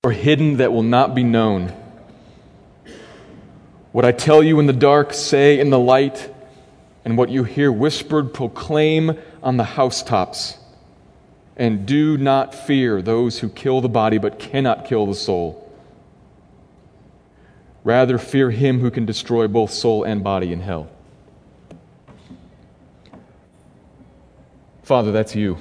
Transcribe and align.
Or 0.02 0.12
hidden 0.14 0.56
that 0.56 0.72
will 0.72 0.82
not 0.82 1.14
be 1.14 1.26
known. 1.26 1.74
What 3.92 4.06
I 4.06 4.14
tell 4.14 4.42
you 4.42 4.62
in 4.62 4.68
the 4.68 4.72
dark, 4.72 5.14
say 5.14 5.60
in 5.60 5.72
the 5.72 5.80
light, 5.80 6.34
and 7.04 7.18
what 7.18 7.28
you 7.28 7.44
hear 7.44 7.70
whispered, 7.70 8.34
proclaim 8.34 9.20
on 9.44 9.58
the 9.58 9.66
housetops. 9.66 10.60
And 11.58 11.86
do 11.86 12.18
not 12.18 12.54
fear 12.54 13.02
those 13.02 13.40
who 13.40 13.50
kill 13.50 13.82
the 13.82 13.90
body 13.90 14.18
but 14.18 14.40
cannot 14.40 14.86
kill 14.86 15.06
the 15.06 15.16
soul. 15.16 15.62
Rather, 17.84 18.18
fear 18.18 18.50
him 18.50 18.80
who 18.80 18.90
can 18.90 19.06
destroy 19.06 19.48
both 19.48 19.72
soul 19.72 20.04
and 20.04 20.24
body 20.24 20.52
in 20.52 20.62
hell. 20.62 20.90
Father, 24.82 25.12
that's 25.12 25.36
you. 25.36 25.58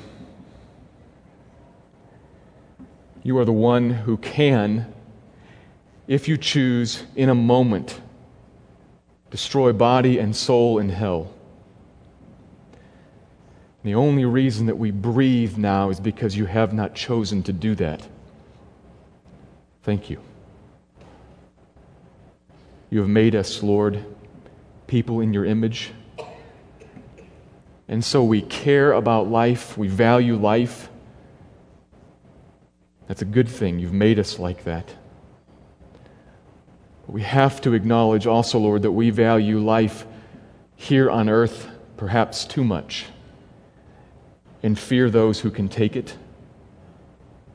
You 3.23 3.39
are 3.39 3.45
the 3.45 3.53
one 3.53 3.91
who 3.91 4.17
can, 4.17 4.93
if 6.09 6.29
you 6.29 6.37
choose, 6.37 7.05
in 7.15 7.29
a 7.29 7.35
moment, 7.35 8.01
destroy 9.31 9.73
body 9.73 10.19
and 10.19 10.35
soul 10.35 10.79
in 10.79 10.89
hell. 10.89 11.34
The 13.85 13.95
only 13.95 14.25
reason 14.25 14.67
that 14.67 14.79
we 14.79 14.91
breathe 14.91 15.59
now 15.59 15.91
is 15.91 16.01
because 16.01 16.35
you 16.35 16.47
have 16.47 16.73
not 16.73 16.95
chosen 16.95 17.43
to 17.43 17.53
do 17.53 17.75
that. 17.75 18.09
Thank 19.83 20.09
you. 20.09 20.21
You 22.89 23.01
have 23.01 23.11
made 23.11 23.35
us, 23.35 23.63
Lord, 23.63 24.03
people 24.87 25.21
in 25.21 25.35
your 25.35 25.45
image. 25.45 25.93
And 27.87 28.03
so 28.03 28.25
we 28.25 28.41
care 28.41 28.93
about 28.93 29.29
life, 29.29 29.77
we 29.77 29.89
value 29.89 30.37
life. 30.37 30.89
That's 33.07 33.21
a 33.21 33.27
good 33.27 33.51
thing. 33.51 33.79
You've 33.79 33.93
made 33.93 34.19
us 34.19 34.39
like 34.39 34.65
that. 34.65 34.95
We 37.07 37.21
have 37.21 37.61
to 37.61 37.75
acknowledge 37.75 38.27
also, 38.27 38.59
Lord, 38.59 38.81
that 38.81 38.93
we 38.93 39.11
value 39.11 39.59
life 39.59 40.07
here 40.75 41.11
on 41.11 41.29
earth 41.29 41.69
perhaps 41.99 42.47
too 42.47 42.65
much 42.65 43.05
and 44.65 44.79
fear 44.79 45.11
those 45.11 45.41
who 45.41 45.51
can 45.51 45.69
take 45.69 45.95
it, 45.95 46.17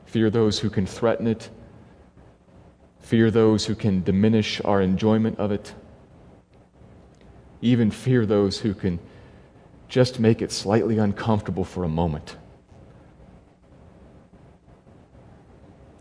fear 0.06 0.30
those 0.30 0.60
who 0.60 0.70
can 0.70 0.86
threaten 0.86 1.26
it, 1.26 1.50
fear 3.00 3.32
those 3.32 3.66
who 3.66 3.74
can 3.74 4.00
diminish 4.04 4.60
our 4.64 4.80
enjoyment 4.80 5.36
of 5.36 5.50
it, 5.50 5.74
even 7.60 7.90
fear 7.90 8.24
those 8.24 8.60
who 8.60 8.72
can 8.72 9.00
just 9.88 10.20
make 10.20 10.40
it 10.40 10.52
slightly 10.52 10.98
uncomfortable 10.98 11.64
for 11.64 11.82
a 11.82 11.88
moment. 11.88 12.36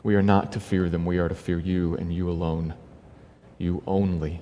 We 0.03 0.13
are 0.13 0.21
not 0.21 0.52
to 0.52 0.59
fear 0.59 0.89
them, 0.89 1.07
we 1.07 1.17
are 1.17 1.27
to 1.27 1.33
fear 1.33 1.57
you 1.57 1.95
and 1.95 2.13
you 2.13 2.30
alone, 2.30 2.75
you 3.57 3.81
only. 3.87 4.41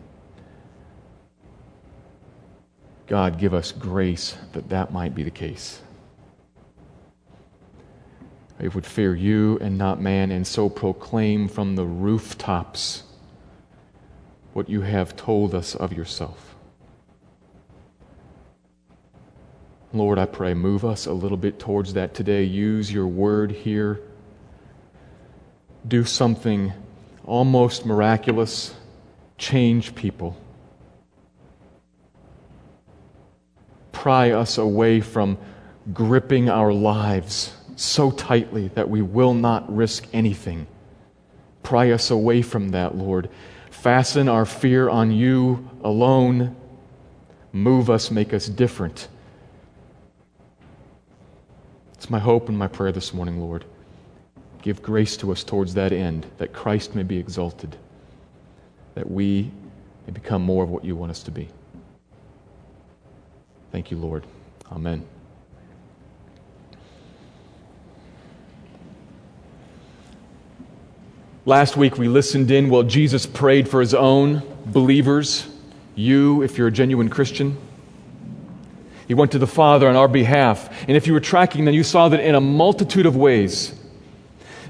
God, 3.07 3.39
give 3.39 3.53
us 3.53 3.71
grace 3.71 4.37
that 4.51 4.67
that 4.67 4.91
might 4.91 5.15
be 5.15 5.23
the 5.23 5.31
case. 5.31 5.81
It 8.59 8.73
would 8.73 8.85
fear 8.85 9.13
you 9.13 9.57
and 9.61 9.77
not 9.77 10.01
man, 10.01 10.31
and 10.31 10.45
so 10.45 10.69
proclaim 10.69 11.47
from 11.47 11.75
the 11.75 11.85
rooftops 11.85 13.03
what 14.53 14.69
you 14.69 14.81
have 14.81 15.15
told 15.15 15.53
us 15.53 15.75
of 15.75 15.93
yourself. 15.93 16.55
Lord, 19.93 20.17
I 20.17 20.25
pray, 20.25 20.53
move 20.53 20.83
us 20.83 21.05
a 21.05 21.13
little 21.13 21.37
bit 21.37 21.59
towards 21.59 21.93
that 21.93 22.13
today. 22.13 22.43
Use 22.43 22.91
your 22.91 23.07
word 23.07 23.51
here. 23.51 24.01
Do 25.87 26.03
something 26.03 26.73
almost 27.25 27.85
miraculous. 27.85 28.73
Change 29.37 29.93
people. 29.93 30.35
Pry 33.91 34.31
us 34.31 34.57
away 34.57 35.01
from 35.01 35.37
gripping 35.93 36.49
our 36.49 36.73
lives 36.73 37.53
so 37.77 38.11
tightly 38.11 38.67
that 38.69 38.89
we 38.89 39.01
will 39.01 39.33
not 39.33 39.73
risk 39.73 40.05
anything. 40.11 40.67
Pry 41.63 41.91
us 41.91 42.11
away 42.11 42.41
from 42.41 42.69
that, 42.69 42.95
Lord. 42.95 43.29
Fasten 43.69 44.27
our 44.27 44.45
fear 44.45 44.89
on 44.89 45.11
you 45.11 45.69
alone. 45.83 46.55
Move 47.53 47.89
us, 47.89 48.11
make 48.11 48.33
us 48.33 48.47
different. 48.47 49.07
It's 51.93 52.09
my 52.09 52.19
hope 52.19 52.49
and 52.49 52.57
my 52.57 52.67
prayer 52.67 52.91
this 52.91 53.13
morning, 53.13 53.39
Lord. 53.39 53.63
Give 54.61 54.81
grace 54.81 55.15
to 55.17 55.31
us 55.31 55.43
towards 55.43 55.75
that 55.75 55.93
end, 55.93 56.25
that 56.39 56.53
Christ 56.53 56.95
may 56.95 57.03
be 57.03 57.17
exalted, 57.17 57.77
that 58.95 59.09
we 59.09 59.51
may 60.05 60.13
become 60.13 60.41
more 60.41 60.63
of 60.63 60.69
what 60.69 60.83
you 60.83 60.95
want 60.95 61.11
us 61.11 61.21
to 61.23 61.31
be. 61.31 61.47
Thank 63.71 63.91
you, 63.91 63.97
Lord. 63.97 64.25
Amen. 64.71 65.16
Last 71.47 71.77
week 71.77 71.97
we 71.97 72.09
listened 72.09 72.51
in 72.51 72.67
while 72.67 72.83
Jesus 72.83 73.25
prayed 73.25 73.69
for 73.69 73.79
his 73.79 73.93
own 73.93 74.43
believers, 74.65 75.47
you, 75.95 76.41
if 76.41 76.57
you're 76.57 76.67
a 76.67 76.71
genuine 76.73 77.07
Christian. 77.07 77.57
He 79.07 79.13
went 79.13 79.31
to 79.31 79.39
the 79.39 79.47
Father 79.47 79.87
on 79.87 79.95
our 79.95 80.09
behalf. 80.09 80.69
And 80.89 80.97
if 80.97 81.07
you 81.07 81.13
were 81.13 81.21
tracking, 81.21 81.63
then 81.63 81.73
you 81.73 81.83
saw 81.83 82.09
that 82.09 82.19
in 82.19 82.35
a 82.35 82.41
multitude 82.41 83.05
of 83.05 83.15
ways, 83.15 83.73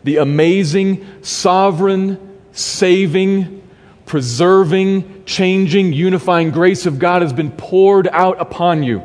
the 0.04 0.18
amazing, 0.18 1.24
sovereign, 1.24 2.40
saving, 2.52 3.68
preserving, 4.06 5.26
changing, 5.26 5.94
unifying 5.94 6.52
grace 6.52 6.86
of 6.86 7.00
God 7.00 7.24
has 7.24 7.34
been 7.34 7.50
poured 7.50 8.08
out 8.08 8.40
upon 8.40 8.84
you. 8.84 9.02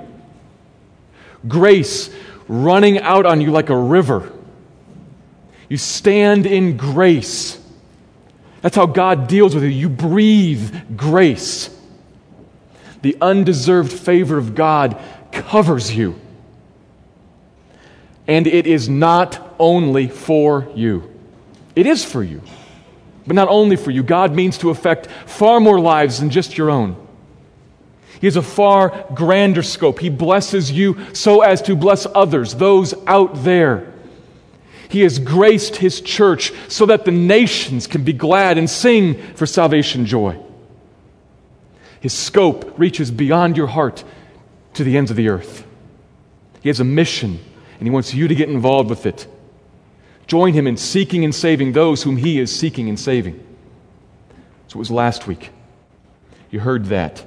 Grace 1.49 2.11
running 2.49 3.01
out 3.01 3.25
on 3.25 3.41
you 3.41 3.51
like 3.51 3.71
a 3.71 3.79
river. 3.79 4.31
You 5.71 5.79
stand 5.79 6.45
in 6.45 6.77
grace. 6.77 7.61
That's 8.63 8.77
how 8.77 8.87
God 8.87 9.29
deals 9.29 9.55
with 9.55 9.65
you. 9.65 9.71
You 9.71 9.89
breathe 9.89 10.97
grace. 10.97 11.69
The 13.03 13.17
undeserved 13.21 13.93
favor 13.93 14.39
of 14.39 14.55
God 14.55 14.99
covers 15.33 15.95
you. 15.95 16.19
And 18.27 18.47
it 18.47 18.67
is 18.67 18.89
not 18.89 19.55
only 19.59 20.07
for 20.07 20.69
you, 20.75 21.11
it 21.75 21.87
is 21.87 22.05
for 22.05 22.23
you. 22.23 22.41
But 23.27 23.37
not 23.37 23.49
only 23.49 23.77
for 23.77 23.91
you. 23.91 24.03
God 24.03 24.35
means 24.35 24.59
to 24.59 24.71
affect 24.71 25.09
far 25.27 25.61
more 25.61 25.79
lives 25.79 26.19
than 26.19 26.31
just 26.31 26.59
your 26.59 26.71
own. 26.71 26.97
He 28.21 28.27
has 28.27 28.37
a 28.37 28.43
far 28.43 29.07
grander 29.15 29.63
scope. 29.63 29.99
He 29.99 30.09
blesses 30.09 30.71
you 30.71 30.97
so 31.15 31.41
as 31.41 31.63
to 31.63 31.75
bless 31.75 32.07
others, 32.15 32.55
those 32.55 32.95
out 33.07 33.43
there. 33.43 33.92
He 34.93 35.01
has 35.01 35.19
graced 35.19 35.77
His 35.77 36.03
church 36.03 36.53
so 36.69 36.85
that 36.85 37.07
the 37.07 37.11
nations 37.11 37.87
can 37.87 38.05
be 38.05 38.13
glad 38.13 38.59
and 38.59 38.69
sing 38.69 39.15
for 39.35 39.47
salvation 39.47 40.05
joy. 40.05 40.39
His 42.01 42.13
scope 42.13 42.79
reaches 42.79 43.11
beyond 43.11 43.57
your 43.57 43.69
heart 43.69 44.05
to 44.75 44.85
the 44.85 44.99
ends 44.99 45.11
of 45.11 45.17
the 45.17 45.31
earth. 45.31 45.67
He 46.61 46.69
has 46.69 46.79
a 46.79 46.85
mission, 46.85 47.41
and 47.79 47.89
He 47.89 47.91
wants 47.91 48.13
you 48.13 48.29
to 48.29 48.35
get 48.35 48.51
involved 48.51 48.91
with 48.91 49.07
it. 49.07 49.27
Join 50.27 50.53
Him 50.53 50.67
in 50.67 50.77
seeking 50.77 51.25
and 51.25 51.35
saving 51.35 51.73
those 51.73 52.03
whom 52.03 52.19
He 52.19 52.39
is 52.39 52.55
seeking 52.55 52.91
and 52.91 53.01
saving. 53.01 53.43
So 54.69 54.77
it 54.77 54.81
was 54.81 54.91
last 54.91 55.27
week. 55.27 55.53
You 56.51 56.61
heard 56.61 56.85
that. 56.87 57.25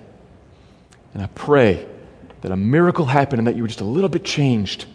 And 1.15 1.23
I 1.23 1.27
pray 1.33 1.87
that 2.41 2.51
a 2.51 2.55
miracle 2.55 3.05
happened 3.05 3.39
and 3.39 3.47
that 3.47 3.55
you 3.55 3.63
were 3.63 3.67
just 3.67 3.81
a 3.81 3.85
little 3.85 4.09
bit 4.09 4.23
changed 4.23 4.85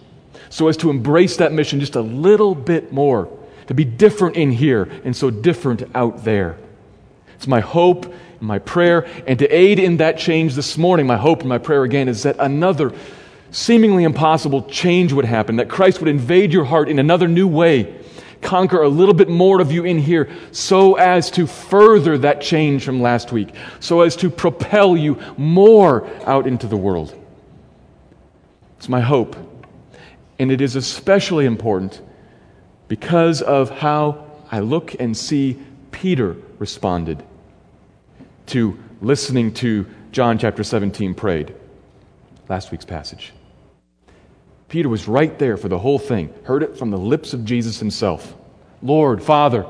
so 0.50 0.68
as 0.68 0.76
to 0.78 0.90
embrace 0.90 1.38
that 1.38 1.52
mission 1.52 1.80
just 1.80 1.96
a 1.96 2.00
little 2.02 2.54
bit 2.54 2.92
more, 2.92 3.30
to 3.68 3.74
be 3.74 3.84
different 3.84 4.36
in 4.36 4.50
here 4.50 4.82
and 5.04 5.16
so 5.16 5.30
different 5.30 5.84
out 5.94 6.24
there. 6.24 6.58
It's 7.36 7.46
my 7.46 7.60
hope 7.60 8.04
and 8.04 8.42
my 8.42 8.58
prayer, 8.58 9.06
and 9.26 9.38
to 9.38 9.48
aid 9.48 9.78
in 9.78 9.98
that 9.98 10.18
change 10.18 10.54
this 10.54 10.76
morning, 10.76 11.06
my 11.06 11.16
hope 11.16 11.40
and 11.40 11.48
my 11.48 11.58
prayer 11.58 11.84
again 11.84 12.08
is 12.08 12.24
that 12.24 12.36
another 12.38 12.92
seemingly 13.52 14.04
impossible 14.04 14.62
change 14.64 15.12
would 15.12 15.24
happen, 15.24 15.56
that 15.56 15.68
Christ 15.68 16.00
would 16.00 16.08
invade 16.08 16.52
your 16.52 16.64
heart 16.64 16.88
in 16.88 16.98
another 16.98 17.28
new 17.28 17.46
way, 17.46 17.94
conquer 18.42 18.82
a 18.82 18.88
little 18.88 19.14
bit 19.14 19.28
more 19.28 19.60
of 19.60 19.70
you 19.70 19.84
in 19.84 19.98
here, 19.98 20.28
so 20.50 20.94
as 20.94 21.30
to 21.32 21.46
further 21.46 22.18
that 22.18 22.40
change 22.40 22.84
from 22.84 23.00
last 23.00 23.30
week, 23.30 23.54
so 23.78 24.00
as 24.00 24.16
to 24.16 24.30
propel 24.30 24.96
you 24.96 25.16
more 25.36 26.08
out 26.26 26.46
into 26.48 26.66
the 26.66 26.76
world. 26.76 27.14
It's 28.78 28.88
my 28.88 29.00
hope 29.00 29.36
and 30.40 30.50
it 30.50 30.62
is 30.62 30.74
especially 30.74 31.44
important 31.44 32.00
because 32.88 33.42
of 33.42 33.68
how 33.68 34.26
I 34.50 34.60
look 34.60 34.98
and 34.98 35.14
see 35.14 35.60
Peter 35.90 36.34
responded 36.58 37.22
to 38.46 38.78
listening 39.02 39.52
to 39.54 39.86
John 40.12 40.38
chapter 40.38 40.64
17 40.64 41.12
prayed. 41.12 41.54
Last 42.48 42.70
week's 42.70 42.86
passage. 42.86 43.34
Peter 44.70 44.88
was 44.88 45.06
right 45.06 45.38
there 45.38 45.58
for 45.58 45.68
the 45.68 45.78
whole 45.78 45.98
thing, 45.98 46.32
heard 46.44 46.62
it 46.62 46.78
from 46.78 46.90
the 46.90 46.98
lips 46.98 47.34
of 47.34 47.44
Jesus 47.44 47.78
himself. 47.78 48.34
Lord, 48.82 49.22
Father, 49.22 49.66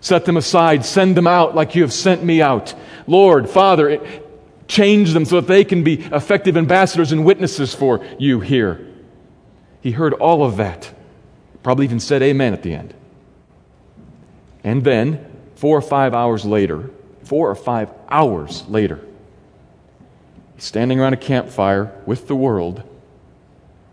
set 0.00 0.24
them 0.24 0.36
aside, 0.36 0.84
send 0.84 1.16
them 1.16 1.28
out 1.28 1.54
like 1.54 1.76
you 1.76 1.82
have 1.82 1.92
sent 1.92 2.24
me 2.24 2.42
out. 2.42 2.74
Lord, 3.06 3.48
Father, 3.48 4.00
change 4.66 5.12
them 5.12 5.24
so 5.24 5.40
that 5.40 5.46
they 5.46 5.64
can 5.64 5.84
be 5.84 6.00
effective 6.00 6.56
ambassadors 6.56 7.12
and 7.12 7.24
witnesses 7.24 7.76
for 7.76 8.04
you 8.18 8.40
here. 8.40 8.87
He 9.80 9.92
heard 9.92 10.12
all 10.14 10.44
of 10.44 10.56
that. 10.56 10.92
Probably 11.62 11.84
even 11.84 12.00
said 12.00 12.22
amen 12.22 12.52
at 12.52 12.62
the 12.62 12.74
end. 12.74 12.94
And 14.64 14.84
then, 14.84 15.24
four 15.56 15.76
or 15.76 15.82
five 15.82 16.14
hours 16.14 16.44
later, 16.44 16.90
four 17.24 17.50
or 17.50 17.54
five 17.54 17.90
hours 18.08 18.64
later, 18.68 19.00
he's 20.54 20.64
standing 20.64 21.00
around 21.00 21.14
a 21.14 21.18
campfire 21.18 21.92
with 22.06 22.28
the 22.28 22.36
world, 22.36 22.82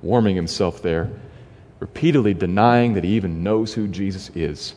warming 0.02 0.36
himself 0.36 0.82
there, 0.82 1.12
repeatedly 1.80 2.34
denying 2.34 2.94
that 2.94 3.04
he 3.04 3.12
even 3.12 3.44
knows 3.44 3.74
who 3.74 3.88
Jesus 3.88 4.30
is. 4.30 4.74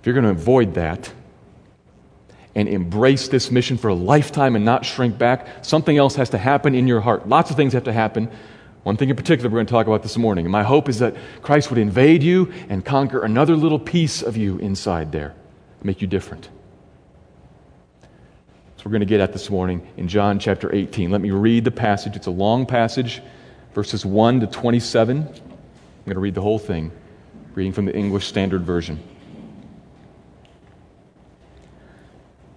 If 0.00 0.06
you're 0.06 0.14
going 0.14 0.24
to 0.24 0.30
avoid 0.30 0.74
that 0.74 1.12
and 2.56 2.70
embrace 2.70 3.28
this 3.28 3.50
mission 3.50 3.76
for 3.76 3.88
a 3.88 3.94
lifetime 3.94 4.56
and 4.56 4.64
not 4.64 4.84
shrink 4.84 5.18
back, 5.18 5.62
something 5.62 5.98
else 5.98 6.16
has 6.16 6.30
to 6.30 6.38
happen 6.38 6.74
in 6.74 6.88
your 6.88 7.02
heart. 7.02 7.28
Lots 7.28 7.50
of 7.50 7.56
things 7.56 7.74
have 7.74 7.84
to 7.84 7.92
happen. 7.92 8.30
One 8.82 8.96
thing 8.96 9.10
in 9.10 9.16
particular 9.16 9.50
we're 9.50 9.58
going 9.58 9.66
to 9.66 9.70
talk 9.70 9.86
about 9.86 10.02
this 10.02 10.16
morning. 10.16 10.50
My 10.50 10.62
hope 10.62 10.88
is 10.88 10.98
that 11.00 11.14
Christ 11.42 11.68
would 11.70 11.78
invade 11.78 12.22
you 12.22 12.50
and 12.70 12.82
conquer 12.82 13.22
another 13.22 13.56
little 13.56 13.78
piece 13.78 14.22
of 14.22 14.38
you 14.38 14.56
inside 14.56 15.12
there, 15.12 15.34
make 15.82 16.00
you 16.00 16.06
different 16.08 16.48
So 18.04 18.84
we're 18.86 18.92
going 18.92 19.00
to 19.00 19.06
get 19.06 19.20
at 19.20 19.34
this 19.34 19.50
morning 19.50 19.86
in 19.98 20.08
John 20.08 20.38
chapter 20.38 20.74
18. 20.74 21.10
Let 21.10 21.20
me 21.20 21.32
read 21.32 21.64
the 21.64 21.70
passage. 21.70 22.16
It's 22.16 22.26
a 22.26 22.30
long 22.30 22.64
passage, 22.64 23.20
verses 23.74 24.06
1 24.06 24.40
to 24.40 24.46
27. 24.46 25.18
I'm 25.18 25.24
going 26.06 26.14
to 26.14 26.20
read 26.20 26.34
the 26.34 26.40
whole 26.40 26.58
thing, 26.58 26.90
reading 27.54 27.74
from 27.74 27.84
the 27.84 27.94
English 27.94 28.26
Standard 28.26 28.62
Version. 28.62 28.98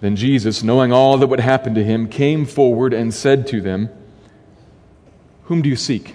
Then 0.00 0.16
Jesus, 0.16 0.62
knowing 0.62 0.92
all 0.92 1.18
that 1.18 1.26
would 1.26 1.40
happen 1.40 1.74
to 1.74 1.84
him, 1.84 2.08
came 2.08 2.46
forward 2.46 2.92
and 2.94 3.12
said 3.12 3.46
to 3.48 3.60
them, 3.60 3.88
Whom 5.44 5.62
do 5.62 5.68
you 5.68 5.76
seek? 5.76 6.14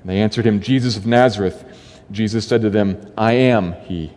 And 0.00 0.08
they 0.08 0.20
answered 0.20 0.46
him, 0.46 0.60
Jesus 0.60 0.96
of 0.96 1.06
Nazareth. 1.06 1.64
Jesus 2.10 2.46
said 2.46 2.62
to 2.62 2.70
them, 2.70 3.12
I 3.16 3.32
am 3.32 3.72
he. 3.84 4.12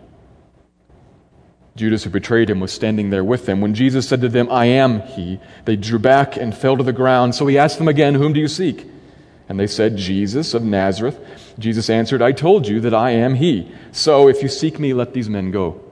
Judas, 1.75 2.03
who 2.03 2.11
betrayed 2.11 2.49
him, 2.49 2.59
was 2.59 2.71
standing 2.71 3.09
there 3.09 3.23
with 3.23 3.47
them. 3.47 3.59
When 3.59 3.73
Jesus 3.73 4.07
said 4.07 4.21
to 4.21 4.29
them, 4.29 4.47
I 4.51 4.65
am 4.65 5.01
he, 5.01 5.39
they 5.65 5.75
drew 5.75 5.97
back 5.97 6.37
and 6.37 6.55
fell 6.55 6.77
to 6.77 6.83
the 6.83 6.93
ground. 6.93 7.33
So 7.33 7.47
he 7.47 7.57
asked 7.57 7.79
them 7.79 7.87
again, 7.87 8.13
Whom 8.15 8.33
do 8.33 8.39
you 8.39 8.47
seek? 8.47 8.85
And 9.49 9.59
they 9.59 9.67
said, 9.67 9.97
Jesus 9.97 10.53
of 10.53 10.63
Nazareth. 10.63 11.19
Jesus 11.59 11.89
answered, 11.89 12.21
I 12.21 12.31
told 12.31 12.67
you 12.67 12.79
that 12.81 12.93
I 12.93 13.11
am 13.11 13.35
he. 13.35 13.71
So 13.91 14.27
if 14.27 14.41
you 14.41 14.49
seek 14.49 14.79
me, 14.79 14.93
let 14.93 15.13
these 15.13 15.29
men 15.29 15.51
go. 15.51 15.82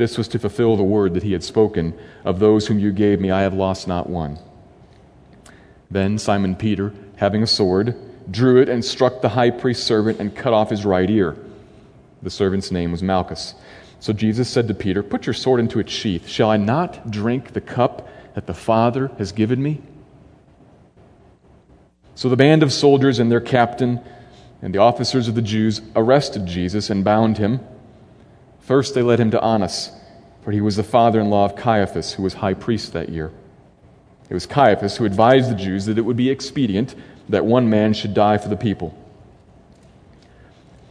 This 0.00 0.16
was 0.16 0.28
to 0.28 0.38
fulfill 0.38 0.78
the 0.78 0.82
word 0.82 1.12
that 1.12 1.24
he 1.24 1.32
had 1.32 1.44
spoken 1.44 1.92
Of 2.24 2.38
those 2.38 2.66
whom 2.66 2.78
you 2.78 2.90
gave 2.90 3.20
me, 3.20 3.30
I 3.30 3.42
have 3.42 3.52
lost 3.52 3.86
not 3.86 4.08
one. 4.08 4.38
Then 5.90 6.16
Simon 6.16 6.56
Peter, 6.56 6.94
having 7.16 7.42
a 7.42 7.46
sword, 7.46 7.94
drew 8.30 8.62
it 8.62 8.70
and 8.70 8.82
struck 8.82 9.20
the 9.20 9.28
high 9.28 9.50
priest's 9.50 9.84
servant 9.84 10.18
and 10.18 10.34
cut 10.34 10.54
off 10.54 10.70
his 10.70 10.86
right 10.86 11.10
ear. 11.10 11.36
The 12.22 12.30
servant's 12.30 12.70
name 12.70 12.92
was 12.92 13.02
Malchus. 13.02 13.54
So 13.98 14.14
Jesus 14.14 14.48
said 14.48 14.68
to 14.68 14.74
Peter, 14.74 15.02
Put 15.02 15.26
your 15.26 15.34
sword 15.34 15.60
into 15.60 15.80
its 15.80 15.92
sheath. 15.92 16.26
Shall 16.26 16.48
I 16.48 16.56
not 16.56 17.10
drink 17.10 17.52
the 17.52 17.60
cup 17.60 18.08
that 18.34 18.46
the 18.46 18.54
Father 18.54 19.08
has 19.18 19.32
given 19.32 19.62
me? 19.62 19.82
So 22.14 22.30
the 22.30 22.36
band 22.36 22.62
of 22.62 22.72
soldiers 22.72 23.18
and 23.18 23.30
their 23.30 23.42
captain 23.42 24.00
and 24.62 24.74
the 24.74 24.78
officers 24.78 25.28
of 25.28 25.34
the 25.34 25.42
Jews 25.42 25.82
arrested 25.94 26.46
Jesus 26.46 26.88
and 26.88 27.04
bound 27.04 27.36
him. 27.36 27.60
First, 28.70 28.94
they 28.94 29.02
led 29.02 29.18
him 29.18 29.32
to 29.32 29.42
Annas, 29.42 29.90
for 30.44 30.52
he 30.52 30.60
was 30.60 30.76
the 30.76 30.84
father 30.84 31.18
in 31.18 31.28
law 31.28 31.44
of 31.44 31.56
Caiaphas, 31.56 32.12
who 32.12 32.22
was 32.22 32.34
high 32.34 32.54
priest 32.54 32.92
that 32.92 33.08
year. 33.08 33.32
It 34.28 34.34
was 34.34 34.46
Caiaphas 34.46 34.96
who 34.96 35.04
advised 35.04 35.50
the 35.50 35.56
Jews 35.56 35.86
that 35.86 35.98
it 35.98 36.02
would 36.02 36.16
be 36.16 36.30
expedient 36.30 36.94
that 37.28 37.44
one 37.44 37.68
man 37.68 37.94
should 37.94 38.14
die 38.14 38.38
for 38.38 38.48
the 38.48 38.56
people. 38.56 38.96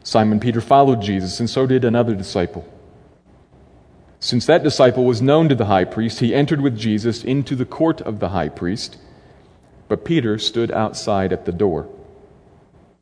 Simon 0.03 0.41
Peter 0.41 0.59
followed 0.59 1.01
Jesus, 1.01 1.39
and 1.39 1.49
so 1.49 1.65
did 1.65 1.85
another 1.85 2.15
disciple. 2.15 2.67
Since 4.19 4.45
that 4.47 4.61
disciple 4.61 5.05
was 5.05 5.21
known 5.21 5.47
to 5.47 5.55
the 5.55 5.67
high 5.67 5.85
priest, 5.85 6.19
he 6.19 6.35
entered 6.35 6.59
with 6.59 6.77
Jesus 6.77 7.23
into 7.23 7.55
the 7.55 7.63
court 7.63 8.01
of 8.01 8.19
the 8.19 8.27
high 8.27 8.49
priest, 8.49 8.97
but 9.87 10.03
Peter 10.03 10.37
stood 10.37 10.69
outside 10.69 11.31
at 11.31 11.45
the 11.45 11.53
door. 11.53 11.87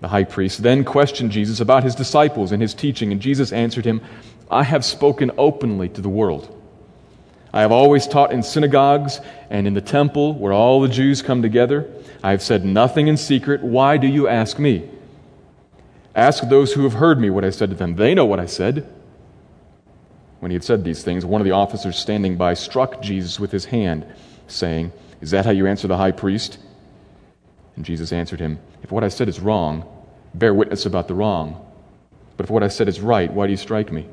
The 0.00 0.08
high 0.08 0.24
priest 0.24 0.62
then 0.62 0.84
questioned 0.84 1.30
Jesus 1.30 1.60
about 1.60 1.84
his 1.84 1.94
disciples 1.94 2.52
and 2.52 2.62
his 2.62 2.74
teaching, 2.74 3.12
and 3.12 3.20
Jesus 3.20 3.52
answered 3.52 3.84
him, 3.84 4.00
I 4.50 4.62
have 4.62 4.84
spoken 4.84 5.30
openly 5.36 5.88
to 5.90 6.00
the 6.00 6.08
world. 6.08 6.56
I 7.52 7.60
have 7.62 7.72
always 7.72 8.06
taught 8.06 8.32
in 8.32 8.42
synagogues 8.42 9.20
and 9.50 9.66
in 9.66 9.74
the 9.74 9.80
temple 9.80 10.34
where 10.34 10.52
all 10.52 10.80
the 10.80 10.88
Jews 10.88 11.20
come 11.20 11.42
together. 11.42 11.90
I 12.22 12.30
have 12.30 12.42
said 12.42 12.64
nothing 12.64 13.08
in 13.08 13.16
secret. 13.16 13.62
Why 13.62 13.96
do 13.96 14.06
you 14.06 14.28
ask 14.28 14.58
me? 14.58 14.88
Ask 16.14 16.48
those 16.48 16.72
who 16.72 16.84
have 16.84 16.94
heard 16.94 17.20
me 17.20 17.30
what 17.30 17.44
I 17.44 17.50
said 17.50 17.70
to 17.70 17.76
them. 17.76 17.96
They 17.96 18.14
know 18.14 18.24
what 18.24 18.40
I 18.40 18.46
said. 18.46 18.88
When 20.38 20.50
he 20.50 20.54
had 20.54 20.64
said 20.64 20.84
these 20.84 21.02
things, 21.02 21.24
one 21.24 21.40
of 21.40 21.44
the 21.44 21.50
officers 21.52 21.98
standing 21.98 22.36
by 22.36 22.54
struck 22.54 23.02
Jesus 23.02 23.38
with 23.38 23.52
his 23.52 23.66
hand, 23.66 24.06
saying, 24.46 24.92
Is 25.20 25.32
that 25.32 25.44
how 25.44 25.50
you 25.50 25.66
answer 25.66 25.86
the 25.86 25.96
high 25.96 26.12
priest? 26.12 26.58
And 27.80 27.86
Jesus 27.86 28.12
answered 28.12 28.40
him, 28.40 28.58
If 28.82 28.92
what 28.92 29.04
I 29.04 29.08
said 29.08 29.26
is 29.26 29.40
wrong, 29.40 29.86
bear 30.34 30.52
witness 30.52 30.84
about 30.84 31.08
the 31.08 31.14
wrong. 31.14 31.66
But 32.36 32.44
if 32.44 32.50
what 32.50 32.62
I 32.62 32.68
said 32.68 32.88
is 32.88 33.00
right, 33.00 33.32
why 33.32 33.46
do 33.46 33.52
you 33.52 33.56
strike 33.56 33.90
me? 33.90 34.06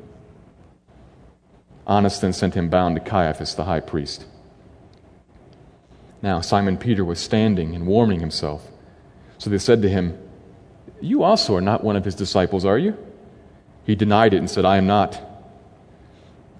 Annas 1.86 2.18
then 2.18 2.32
sent 2.32 2.54
him 2.54 2.70
bound 2.70 2.96
to 2.96 3.02
Caiaphas, 3.02 3.54
the 3.54 3.64
high 3.64 3.80
priest. 3.80 4.24
Now 6.22 6.40
Simon 6.40 6.78
Peter 6.78 7.04
was 7.04 7.20
standing 7.20 7.74
and 7.74 7.86
warming 7.86 8.20
himself. 8.20 8.66
So 9.36 9.50
they 9.50 9.58
said 9.58 9.82
to 9.82 9.88
him, 9.90 10.18
you 11.02 11.22
also 11.22 11.54
are 11.54 11.60
not 11.60 11.84
one 11.84 11.96
of 11.96 12.06
his 12.06 12.14
disciples, 12.14 12.64
are 12.64 12.78
you? 12.78 12.96
He 13.84 13.94
denied 13.94 14.32
it 14.32 14.38
and 14.38 14.48
said, 14.48 14.64
I 14.64 14.78
am 14.78 14.86
not. 14.86 15.16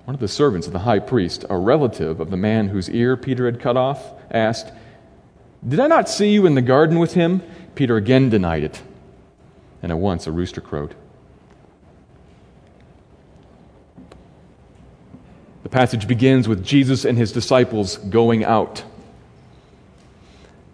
One 0.04 0.14
of 0.14 0.20
the 0.20 0.28
servants 0.28 0.66
of 0.66 0.74
the 0.74 0.80
high 0.80 0.98
priest, 0.98 1.46
a 1.48 1.56
relative 1.56 2.20
of 2.20 2.28
the 2.30 2.36
man 2.36 2.68
whose 2.68 2.90
ear 2.90 3.16
Peter 3.16 3.46
had 3.46 3.60
cut 3.60 3.78
off, 3.78 4.12
asked, 4.30 4.70
Did 5.66 5.80
I 5.80 5.86
not 5.86 6.08
see 6.08 6.32
you 6.32 6.46
in 6.46 6.54
the 6.54 6.62
garden 6.62 6.98
with 6.98 7.14
him? 7.14 7.42
Peter 7.74 7.96
again 7.96 8.30
denied 8.30 8.62
it. 8.62 8.82
And 9.82 9.90
at 9.92 9.98
once 9.98 10.26
a 10.26 10.32
rooster 10.32 10.60
crowed. 10.60 10.94
The 15.62 15.68
passage 15.68 16.08
begins 16.08 16.48
with 16.48 16.64
Jesus 16.64 17.04
and 17.04 17.18
his 17.18 17.32
disciples 17.32 17.98
going 17.98 18.44
out. 18.44 18.84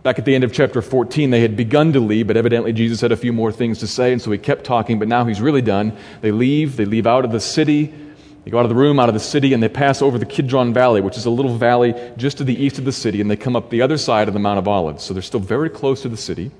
Back 0.05 0.19
at 0.19 0.27
the 0.27 0.35
end 0.35 0.45
of 0.45 0.53
chapter 0.53 0.83
14, 0.83 1.31
they 1.31 1.41
had 1.41 1.57
begun 1.57 1.93
to 1.95 2.01
leave, 2.01 2.27
but 2.27 2.37
evidently 2.37 2.75
Jesus 2.75 3.01
had 3.01 3.11
a 3.11 3.17
few 3.17 3.33
more 3.33 3.51
things 3.51 3.79
to 3.79 3.87
say, 3.87 4.13
and 4.13 4.21
so 4.21 4.31
he 4.31 4.39
kept 4.39 4.65
talking, 4.65 4.99
but 4.99 5.09
now 5.09 5.25
he's 5.25 5.41
really 5.41 5.63
done. 5.63 5.97
They 6.21 6.31
leave, 6.31 6.77
they 6.77 6.85
leave 6.85 7.07
out 7.07 7.25
of 7.25 7.33
the 7.33 7.41
city, 7.41 7.95
they 8.45 8.51
go 8.51 8.59
out 8.59 8.65
of 8.65 8.69
the 8.69 8.75
room, 8.75 9.01
out 9.01 9.09
of 9.09 9.15
the 9.15 9.21
city, 9.21 9.55
and 9.55 9.63
they 9.63 9.71
pass 9.71 10.03
over 10.03 10.19
the 10.19 10.27
Kidron 10.27 10.75
Valley, 10.75 11.01
which 11.01 11.17
is 11.17 11.25
a 11.25 11.31
little 11.31 11.57
valley 11.57 11.95
just 12.19 12.39
to 12.39 12.45
the 12.45 12.55
east 12.55 12.79
of 12.79 12.85
the 12.85 12.93
city, 12.93 13.23
and 13.23 13.31
they 13.31 13.37
come 13.37 13.57
up 13.57 13.71
the 13.71 13.81
other 13.81 13.97
side 13.97 14.29
of 14.29 14.35
the 14.35 14.41
Mount 14.41 14.59
of 14.59 14.69
Olives. 14.69 15.03
So 15.03 15.15
they're 15.15 15.23
still 15.23 15.41
very 15.41 15.71
close 15.71 16.03
to 16.03 16.11
the 16.11 16.17
city, 16.17 16.51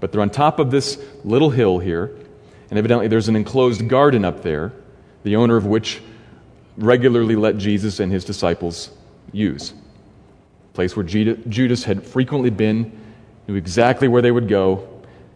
but 0.00 0.10
they're 0.10 0.20
on 0.20 0.30
top 0.30 0.58
of 0.58 0.72
this 0.72 1.00
little 1.22 1.50
hill 1.50 1.78
here, 1.78 2.16
and 2.70 2.78
evidently 2.78 3.06
there's 3.06 3.28
an 3.28 3.36
enclosed 3.36 3.86
garden 3.88 4.24
up 4.24 4.42
there, 4.42 4.72
the 5.22 5.36
owner 5.36 5.56
of 5.56 5.64
which 5.64 6.02
regularly 6.76 7.36
let 7.36 7.56
Jesus 7.56 8.00
and 8.00 8.10
his 8.10 8.24
disciples 8.24 8.90
use. 9.32 9.72
A 9.72 10.74
place 10.74 10.96
where 10.96 11.04
Judas 11.04 11.84
had 11.84 12.02
frequently 12.02 12.50
been, 12.50 12.92
knew 13.46 13.54
exactly 13.54 14.08
where 14.08 14.22
they 14.22 14.32
would 14.32 14.48
go, 14.48 14.88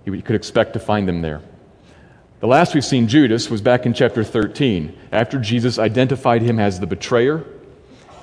he 0.04 0.20
could 0.20 0.34
expect 0.34 0.72
to 0.72 0.80
find 0.80 1.06
them 1.06 1.22
there. 1.22 1.40
The 2.40 2.46
last 2.46 2.72
we've 2.72 2.82
seen 2.82 3.06
Judas 3.06 3.50
was 3.50 3.60
back 3.60 3.84
in 3.84 3.92
chapter 3.92 4.24
13, 4.24 4.96
after 5.12 5.38
Jesus 5.38 5.78
identified 5.78 6.40
him 6.40 6.58
as 6.58 6.80
the 6.80 6.86
betrayer, 6.86 7.44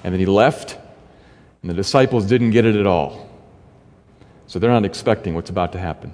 and 0.04 0.12
then 0.12 0.20
he 0.20 0.26
left, 0.26 0.76
and 1.62 1.70
the 1.70 1.76
disciples 1.76 2.26
didn't 2.26 2.50
get 2.50 2.66
it 2.66 2.76
at 2.76 2.88
all. 2.88 3.30
So 4.48 4.58
they're 4.58 4.72
not 4.72 4.86
expecting 4.86 5.36
what's 5.36 5.52
about 5.52 5.74
to 5.74 5.80
happen. 5.80 6.14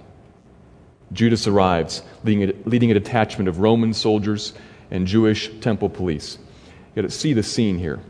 Judas 1.14 1.48
arrives, 1.48 2.04
leading 2.26 2.50
a, 2.50 2.54
leading 2.66 2.92
a 2.92 2.94
detachment 2.94 3.48
of 3.48 3.60
Roman 3.60 3.94
soldiers 3.94 4.52
and 4.92 5.08
Jewish 5.08 5.50
temple 5.62 5.88
police. 5.88 6.38
You 6.94 7.04
got 7.04 7.10
to 7.10 7.16
see 7.16 7.32
the 7.32 7.44
scene 7.44 7.78
here. 7.78 8.02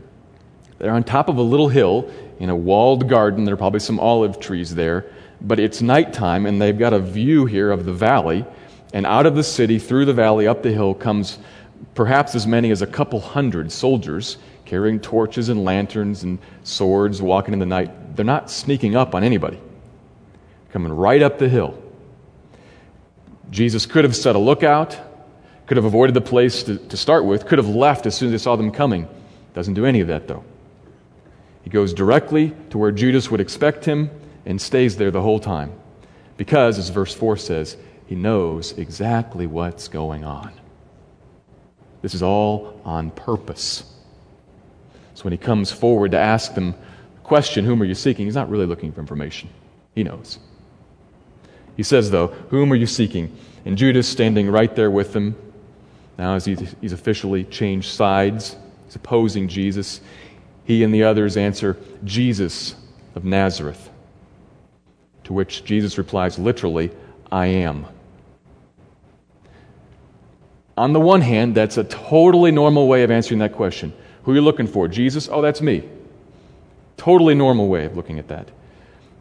They're 0.78 0.90
on 0.90 1.04
top 1.04 1.28
of 1.28 1.36
a 1.36 1.42
little 1.42 1.68
hill 1.68 2.10
in 2.40 2.50
a 2.50 2.56
walled 2.56 3.08
garden. 3.08 3.44
There 3.44 3.54
are 3.54 3.56
probably 3.56 3.78
some 3.78 4.00
olive 4.00 4.40
trees 4.40 4.74
there, 4.74 5.06
but 5.40 5.60
it's 5.60 5.80
nighttime, 5.80 6.46
and 6.46 6.60
they've 6.60 6.76
got 6.76 6.92
a 6.94 6.98
view 6.98 7.46
here 7.46 7.70
of 7.70 7.84
the 7.84 7.92
valley 7.92 8.44
and 8.94 9.04
out 9.06 9.26
of 9.26 9.34
the 9.34 9.42
city, 9.42 9.80
through 9.80 10.04
the 10.04 10.14
valley, 10.14 10.46
up 10.46 10.62
the 10.62 10.72
hill, 10.72 10.94
comes 10.94 11.38
perhaps 11.94 12.36
as 12.36 12.46
many 12.46 12.70
as 12.70 12.80
a 12.80 12.86
couple 12.86 13.20
hundred 13.20 13.72
soldiers 13.72 14.38
carrying 14.64 15.00
torches 15.00 15.48
and 15.48 15.64
lanterns 15.64 16.22
and 16.22 16.38
swords, 16.62 17.20
walking 17.20 17.52
in 17.52 17.58
the 17.58 17.66
night. 17.66 18.16
They're 18.16 18.24
not 18.24 18.50
sneaking 18.50 18.94
up 18.94 19.14
on 19.16 19.24
anybody, 19.24 19.58
coming 20.70 20.92
right 20.92 21.20
up 21.20 21.38
the 21.38 21.48
hill. 21.48 21.76
Jesus 23.50 23.84
could 23.84 24.04
have 24.04 24.14
set 24.14 24.36
a 24.36 24.38
lookout, 24.38 24.96
could 25.66 25.76
have 25.76 25.84
avoided 25.84 26.14
the 26.14 26.20
place 26.20 26.62
to, 26.62 26.78
to 26.78 26.96
start 26.96 27.24
with, 27.24 27.46
could 27.46 27.58
have 27.58 27.68
left 27.68 28.06
as 28.06 28.14
soon 28.14 28.28
as 28.28 28.40
he 28.40 28.44
saw 28.44 28.54
them 28.54 28.70
coming. 28.70 29.08
Doesn't 29.54 29.74
do 29.74 29.86
any 29.86 30.00
of 30.00 30.08
that, 30.08 30.28
though. 30.28 30.44
He 31.62 31.70
goes 31.70 31.92
directly 31.92 32.54
to 32.70 32.78
where 32.78 32.92
Judas 32.92 33.28
would 33.28 33.40
expect 33.40 33.84
him 33.84 34.08
and 34.46 34.60
stays 34.60 34.96
there 34.96 35.10
the 35.10 35.22
whole 35.22 35.40
time. 35.40 35.72
Because, 36.36 36.78
as 36.78 36.90
verse 36.90 37.12
4 37.14 37.36
says, 37.36 37.76
he 38.06 38.14
knows 38.14 38.72
exactly 38.72 39.46
what's 39.46 39.88
going 39.88 40.24
on. 40.24 40.52
This 42.02 42.14
is 42.14 42.22
all 42.22 42.80
on 42.84 43.10
purpose. 43.10 43.84
So 45.14 45.24
when 45.24 45.32
he 45.32 45.38
comes 45.38 45.72
forward 45.72 46.10
to 46.10 46.18
ask 46.18 46.54
them, 46.54 46.72
the 47.14 47.20
question, 47.22 47.64
Whom 47.64 47.80
are 47.80 47.86
you 47.86 47.94
seeking? 47.94 48.26
He's 48.26 48.34
not 48.34 48.50
really 48.50 48.66
looking 48.66 48.92
for 48.92 49.00
information. 49.00 49.48
He 49.94 50.04
knows. 50.04 50.38
He 51.76 51.82
says, 51.82 52.10
though, 52.10 52.28
Whom 52.50 52.72
are 52.72 52.76
you 52.76 52.86
seeking? 52.86 53.34
And 53.64 53.78
Judas 53.78 54.06
standing 54.06 54.50
right 54.50 54.74
there 54.76 54.90
with 54.90 55.12
them. 55.12 55.36
Now, 56.18 56.34
as 56.34 56.44
he's 56.44 56.92
officially 56.92 57.44
changed 57.44 57.90
sides, 57.90 58.56
he's 58.84 58.96
opposing 58.96 59.48
Jesus. 59.48 60.00
He 60.64 60.84
and 60.84 60.92
the 60.92 61.04
others 61.04 61.36
answer, 61.36 61.76
Jesus 62.04 62.74
of 63.14 63.24
Nazareth. 63.24 63.90
To 65.24 65.32
which 65.32 65.64
Jesus 65.64 65.96
replies 65.96 66.38
literally, 66.38 66.90
I 67.32 67.46
am. 67.46 67.86
On 70.76 70.92
the 70.92 71.00
one 71.00 71.20
hand, 71.20 71.54
that's 71.54 71.76
a 71.76 71.84
totally 71.84 72.50
normal 72.50 72.88
way 72.88 73.04
of 73.04 73.10
answering 73.10 73.38
that 73.40 73.52
question. 73.52 73.92
Who 74.24 74.32
are 74.32 74.34
you 74.34 74.40
looking 74.40 74.66
for? 74.66 74.88
Jesus? 74.88 75.28
Oh, 75.30 75.40
that's 75.40 75.60
me. 75.60 75.88
Totally 76.96 77.34
normal 77.34 77.68
way 77.68 77.84
of 77.84 77.96
looking 77.96 78.18
at 78.18 78.28
that. 78.28 78.48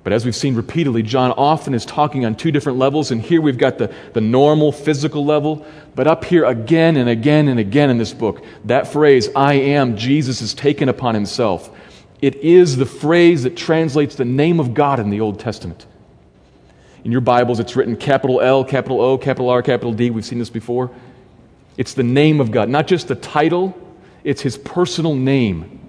But 0.03 0.11
as 0.11 0.25
we've 0.25 0.35
seen 0.35 0.55
repeatedly, 0.55 1.01
John 1.03 1.31
often 1.31 1.73
is 1.73 1.85
talking 1.85 2.25
on 2.25 2.35
two 2.35 2.51
different 2.51 2.77
levels, 2.77 3.11
and 3.11 3.21
here 3.21 3.39
we've 3.39 3.57
got 3.57 3.77
the, 3.77 3.93
the 4.13 4.19
normal 4.19 4.71
physical 4.71 5.23
level, 5.25 5.65
but 5.95 6.07
up 6.07 6.25
here 6.25 6.43
again 6.43 6.97
and 6.97 7.07
again 7.07 7.47
and 7.47 7.59
again 7.59 7.89
in 7.89 7.97
this 7.97 8.13
book, 8.13 8.43
that 8.65 8.87
phrase, 8.87 9.29
I 9.33 9.53
am, 9.53 9.95
Jesus 9.95 10.41
is 10.41 10.53
taken 10.53 10.89
upon 10.89 11.15
himself. 11.15 11.69
It 12.21 12.35
is 12.37 12.75
the 12.75 12.85
phrase 12.85 13.43
that 13.43 13.55
translates 13.55 14.15
the 14.15 14.25
name 14.25 14.59
of 14.59 14.73
God 14.73 14.99
in 14.99 15.09
the 15.09 15.21
Old 15.21 15.39
Testament. 15.39 15.85
In 17.05 17.11
your 17.11 17.21
Bibles, 17.21 17.59
it's 17.59 17.75
written 17.75 17.95
capital 17.95 18.41
L, 18.41 18.63
capital 18.63 18.99
O, 19.01 19.17
capital 19.17 19.49
R, 19.49 19.61
capital 19.61 19.93
D. 19.93 20.09
We've 20.09 20.25
seen 20.25 20.39
this 20.39 20.49
before. 20.49 20.91
It's 21.77 21.93
the 21.93 22.03
name 22.03 22.39
of 22.39 22.51
God, 22.51 22.69
not 22.69 22.87
just 22.87 23.07
the 23.07 23.15
title, 23.15 23.75
it's 24.23 24.41
his 24.41 24.57
personal 24.57 25.15
name. 25.15 25.79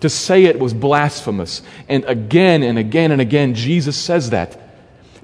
To 0.00 0.08
say 0.08 0.44
it 0.44 0.58
was 0.58 0.72
blasphemous. 0.72 1.62
And 1.88 2.04
again 2.04 2.62
and 2.62 2.78
again 2.78 3.12
and 3.12 3.20
again, 3.20 3.54
Jesus 3.54 3.96
says 3.96 4.30
that. 4.30 4.58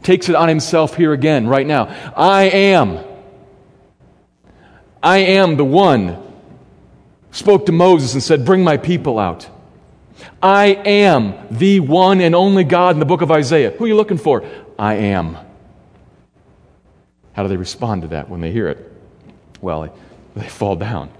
Takes 0.03 0.29
it 0.29 0.35
on 0.35 0.49
himself 0.49 0.97
here 0.97 1.13
again, 1.13 1.47
right 1.47 1.67
now. 1.67 1.87
I 2.17 2.45
am. 2.45 3.05
I 5.03 5.19
am 5.19 5.57
the 5.57 5.65
one. 5.65 6.23
Spoke 7.31 7.67
to 7.67 7.73
Moses 7.73 8.15
and 8.15 8.23
said, 8.23 8.45
Bring 8.45 8.63
my 8.63 8.77
people 8.77 9.19
out. 9.19 9.49
I 10.43 10.67
am 10.67 11.35
the 11.51 11.81
one 11.81 12.21
and 12.21 12.35
only 12.35 12.65
God 12.65 12.97
in 12.97 13.01
the 13.01 13.07
book 13.07 13.23
of 13.23 13.31
Isaiah. 13.31 13.71
Who 13.71 13.85
are 13.85 13.89
you 13.89 13.97
looking 13.97 14.19
for? 14.19 14.45
I 14.79 14.95
am. 14.95 15.37
How 17.33 17.43
do 17.43 17.49
they 17.49 17.57
respond 17.57 18.03
to 18.03 18.09
that 18.09 18.29
when 18.29 18.41
they 18.41 18.51
hear 18.51 18.69
it? 18.69 18.93
Well, 19.61 19.95
they 20.35 20.49
fall 20.49 20.77
down. 20.77 21.11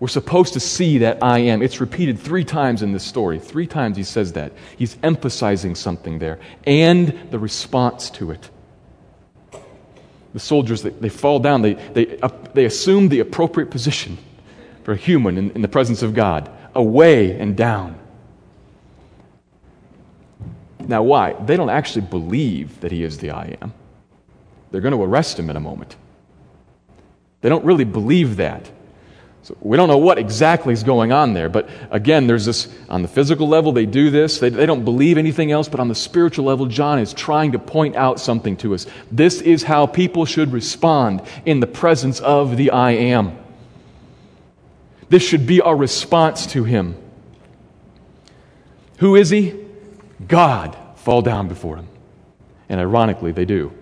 We're 0.00 0.08
supposed 0.08 0.52
to 0.52 0.60
see 0.60 0.98
that 0.98 1.22
I 1.22 1.38
am. 1.40 1.60
It's 1.60 1.80
repeated 1.80 2.18
three 2.18 2.44
times 2.44 2.82
in 2.82 2.92
this 2.92 3.02
story. 3.02 3.40
Three 3.40 3.66
times 3.66 3.96
he 3.96 4.04
says 4.04 4.32
that. 4.34 4.52
He's 4.76 4.96
emphasizing 5.02 5.74
something 5.74 6.20
there 6.20 6.38
and 6.64 7.30
the 7.30 7.38
response 7.38 8.08
to 8.10 8.30
it. 8.30 8.48
The 10.34 10.40
soldiers, 10.40 10.82
they, 10.82 10.90
they 10.90 11.08
fall 11.08 11.40
down. 11.40 11.62
They, 11.62 11.74
they, 11.74 12.18
uh, 12.20 12.28
they 12.54 12.64
assume 12.64 13.08
the 13.08 13.20
appropriate 13.20 13.70
position 13.70 14.18
for 14.84 14.92
a 14.92 14.96
human 14.96 15.36
in, 15.36 15.50
in 15.52 15.62
the 15.62 15.68
presence 15.68 16.02
of 16.02 16.14
God 16.14 16.48
away 16.74 17.32
and 17.38 17.56
down. 17.56 17.98
Now, 20.78 21.02
why? 21.02 21.32
They 21.32 21.56
don't 21.56 21.70
actually 21.70 22.06
believe 22.06 22.80
that 22.80 22.92
he 22.92 23.02
is 23.02 23.18
the 23.18 23.32
I 23.32 23.56
am. 23.60 23.74
They're 24.70 24.80
going 24.80 24.94
to 24.94 25.02
arrest 25.02 25.38
him 25.38 25.50
in 25.50 25.56
a 25.56 25.60
moment. 25.60 25.96
They 27.40 27.48
don't 27.48 27.64
really 27.64 27.84
believe 27.84 28.36
that. 28.36 28.70
So 29.42 29.56
we 29.60 29.76
don't 29.76 29.88
know 29.88 29.98
what 29.98 30.18
exactly 30.18 30.72
is 30.72 30.82
going 30.82 31.12
on 31.12 31.32
there. 31.32 31.48
But 31.48 31.70
again, 31.90 32.26
there's 32.26 32.44
this 32.44 32.68
on 32.88 33.02
the 33.02 33.08
physical 33.08 33.48
level, 33.48 33.72
they 33.72 33.86
do 33.86 34.10
this. 34.10 34.40
They, 34.40 34.50
they 34.50 34.66
don't 34.66 34.84
believe 34.84 35.16
anything 35.16 35.52
else. 35.52 35.68
But 35.68 35.80
on 35.80 35.88
the 35.88 35.94
spiritual 35.94 36.44
level, 36.44 36.66
John 36.66 36.98
is 36.98 37.14
trying 37.14 37.52
to 37.52 37.58
point 37.58 37.96
out 37.96 38.20
something 38.20 38.56
to 38.58 38.74
us. 38.74 38.86
This 39.10 39.40
is 39.40 39.62
how 39.62 39.86
people 39.86 40.26
should 40.26 40.52
respond 40.52 41.22
in 41.46 41.60
the 41.60 41.66
presence 41.66 42.20
of 42.20 42.56
the 42.56 42.72
I 42.72 42.90
am. 42.90 43.38
This 45.08 45.22
should 45.22 45.46
be 45.46 45.60
our 45.62 45.76
response 45.76 46.46
to 46.48 46.64
him. 46.64 46.96
Who 48.98 49.16
is 49.16 49.30
he? 49.30 49.54
God. 50.26 50.76
Fall 50.96 51.22
down 51.22 51.48
before 51.48 51.76
him. 51.76 51.88
And 52.68 52.80
ironically, 52.80 53.32
they 53.32 53.46
do 53.46 53.72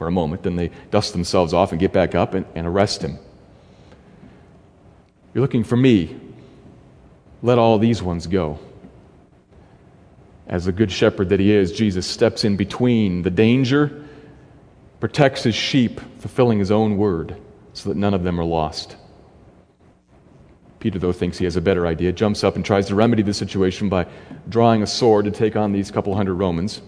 for 0.00 0.06
a 0.06 0.10
moment. 0.10 0.42
Then 0.42 0.56
they 0.56 0.70
dust 0.90 1.12
themselves 1.12 1.52
off 1.52 1.72
and 1.72 1.78
get 1.78 1.92
back 1.92 2.14
up 2.14 2.32
and, 2.32 2.46
and 2.54 2.66
arrest 2.66 3.02
him. 3.02 3.18
You're 5.34 5.42
looking 5.42 5.62
for 5.62 5.76
me. 5.76 6.18
Let 7.42 7.58
all 7.58 7.78
these 7.78 8.02
ones 8.02 8.26
go. 8.26 8.58
As 10.46 10.64
the 10.64 10.72
good 10.72 10.90
shepherd 10.90 11.28
that 11.28 11.38
he 11.38 11.52
is, 11.52 11.70
Jesus 11.72 12.06
steps 12.06 12.44
in 12.44 12.56
between 12.56 13.20
the 13.20 13.30
danger, 13.30 14.06
protects 15.00 15.42
his 15.42 15.54
sheep, 15.54 16.00
fulfilling 16.18 16.58
his 16.58 16.70
own 16.70 16.96
word 16.96 17.36
so 17.74 17.90
that 17.90 17.98
none 17.98 18.14
of 18.14 18.22
them 18.22 18.40
are 18.40 18.44
lost. 18.44 18.96
Peter, 20.78 20.98
though, 20.98 21.12
thinks 21.12 21.36
he 21.36 21.44
has 21.44 21.56
a 21.56 21.60
better 21.60 21.86
idea, 21.86 22.10
jumps 22.10 22.42
up 22.42 22.56
and 22.56 22.64
tries 22.64 22.86
to 22.86 22.94
remedy 22.94 23.22
the 23.22 23.34
situation 23.34 23.90
by 23.90 24.06
drawing 24.48 24.82
a 24.82 24.86
sword 24.86 25.26
to 25.26 25.30
take 25.30 25.56
on 25.56 25.72
these 25.72 25.90
couple 25.90 26.14
hundred 26.14 26.36
Romans. 26.36 26.80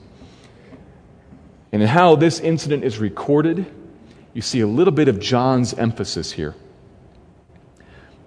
And 1.72 1.82
in 1.82 1.88
how 1.88 2.16
this 2.16 2.38
incident 2.38 2.84
is 2.84 2.98
recorded, 2.98 3.66
you 4.34 4.42
see 4.42 4.60
a 4.60 4.66
little 4.66 4.92
bit 4.92 5.08
of 5.08 5.18
John's 5.18 5.74
emphasis 5.74 6.32
here. 6.32 6.54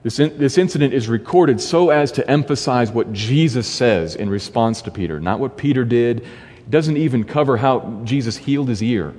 This, 0.04 0.20
in, 0.20 0.38
this 0.38 0.58
incident 0.58 0.94
is 0.94 1.08
recorded 1.08 1.62
so 1.62 1.90
as 1.90 2.12
to 2.14 2.30
emphasize 2.30 2.92
what 2.92 3.14
Jesus 3.14 3.68
says 3.68 4.16
in 4.16 4.30
response 4.30 4.84
to 4.84 4.92
Peter, 4.92 5.20
not 5.20 5.40
what 5.40 5.58
Peter 5.58 5.84
did. 5.84 6.20
It 6.20 6.70
doesn't 6.70 6.98
even 6.98 7.24
cover 7.24 7.58
how 7.58 8.02
Jesus 8.04 8.38
healed 8.38 8.70
his 8.70 8.84
ear. 8.84 9.14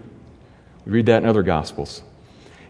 We 0.84 0.92
read 0.92 1.06
that 1.06 1.22
in 1.22 1.28
other 1.28 1.42
Gospels. 1.42 2.02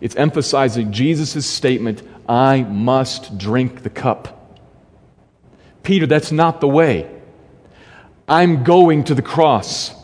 It's 0.00 0.16
emphasizing 0.16 0.92
Jesus' 0.92 1.46
statement, 1.46 2.02
I 2.28 2.62
must 2.62 3.38
drink 3.38 3.82
the 3.82 3.90
cup. 3.90 4.58
Peter, 5.82 6.06
that's 6.06 6.32
not 6.32 6.60
the 6.60 6.68
way. 6.68 7.10
I'm 8.28 8.64
going 8.64 9.04
to 9.04 9.14
the 9.14 9.22
cross. 9.22 9.94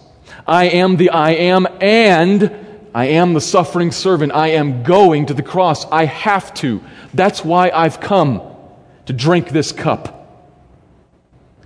I 0.53 0.65
am 0.65 0.99
the 0.99 1.09
I 1.09 1.31
am, 1.31 1.67
and 1.81 2.53
I 2.95 3.07
am 3.07 3.33
the 3.33 3.41
suffering 3.41 3.91
servant. 3.91 4.33
I 4.33 4.49
am 4.49 4.83
going 4.83 5.25
to 5.27 5.35
the 5.35 5.43
cross. 5.43 5.87
I 5.91 6.05
have 6.05 6.53
to. 6.57 6.83
That's 7.15 7.43
why 7.43 7.71
I've 7.71 8.01
come 8.01 8.43
to 9.07 9.15
drink 9.15 9.49
this 9.49 9.73
cup 9.73 10.19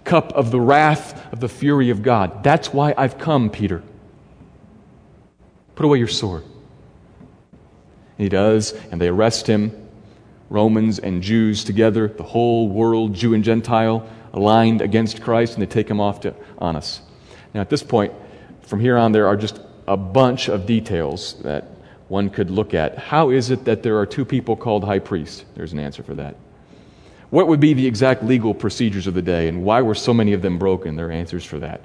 cup 0.04 0.32
of 0.34 0.52
the 0.52 0.60
wrath 0.60 1.20
of 1.32 1.40
the 1.40 1.48
fury 1.48 1.90
of 1.90 2.00
God. 2.00 2.44
That's 2.44 2.72
why 2.72 2.94
I've 2.96 3.18
come, 3.18 3.50
Peter. 3.50 3.82
Put 5.74 5.84
away 5.84 5.98
your 5.98 6.06
sword. 6.06 6.44
And 6.44 8.22
he 8.24 8.28
does, 8.28 8.72
and 8.92 9.00
they 9.00 9.08
arrest 9.08 9.48
him. 9.48 9.72
Romans 10.48 11.00
and 11.00 11.24
Jews 11.24 11.64
together, 11.64 12.06
the 12.06 12.22
whole 12.22 12.68
world, 12.68 13.14
Jew 13.14 13.34
and 13.34 13.42
Gentile, 13.42 14.08
aligned 14.32 14.80
against 14.80 15.22
Christ, 15.22 15.54
and 15.54 15.62
they 15.62 15.66
take 15.66 15.90
him 15.90 16.00
off 16.00 16.20
to 16.20 16.36
Annas. 16.60 17.00
Now, 17.52 17.62
at 17.62 17.68
this 17.68 17.82
point, 17.82 18.12
from 18.66 18.80
here 18.80 18.96
on, 18.98 19.12
there 19.12 19.26
are 19.26 19.36
just 19.36 19.60
a 19.86 19.96
bunch 19.96 20.48
of 20.48 20.66
details 20.66 21.34
that 21.42 21.64
one 22.08 22.30
could 22.30 22.50
look 22.50 22.74
at. 22.74 22.98
How 22.98 23.30
is 23.30 23.50
it 23.50 23.64
that 23.64 23.82
there 23.82 23.98
are 23.98 24.06
two 24.06 24.24
people 24.24 24.56
called 24.56 24.84
high 24.84 24.98
priests? 24.98 25.44
There's 25.54 25.72
an 25.72 25.78
answer 25.78 26.02
for 26.02 26.14
that. 26.14 26.36
What 27.30 27.48
would 27.48 27.60
be 27.60 27.74
the 27.74 27.86
exact 27.86 28.22
legal 28.22 28.54
procedures 28.54 29.06
of 29.06 29.14
the 29.14 29.22
day, 29.22 29.48
and 29.48 29.64
why 29.64 29.82
were 29.82 29.94
so 29.94 30.14
many 30.14 30.32
of 30.32 30.42
them 30.42 30.58
broken? 30.58 30.96
There 30.96 31.08
are 31.08 31.12
answers 31.12 31.44
for 31.44 31.58
that. 31.60 31.80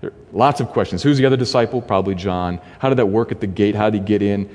There 0.00 0.12
lots 0.32 0.60
of 0.60 0.68
questions. 0.68 1.02
Who's 1.02 1.18
the 1.18 1.26
other 1.26 1.36
disciple? 1.36 1.80
Probably 1.80 2.14
John. 2.14 2.60
How 2.78 2.88
did 2.88 2.98
that 2.98 3.06
work 3.06 3.30
at 3.30 3.40
the 3.40 3.46
gate? 3.46 3.74
How 3.74 3.90
did 3.90 4.00
he 4.00 4.04
get 4.04 4.22
in? 4.22 4.48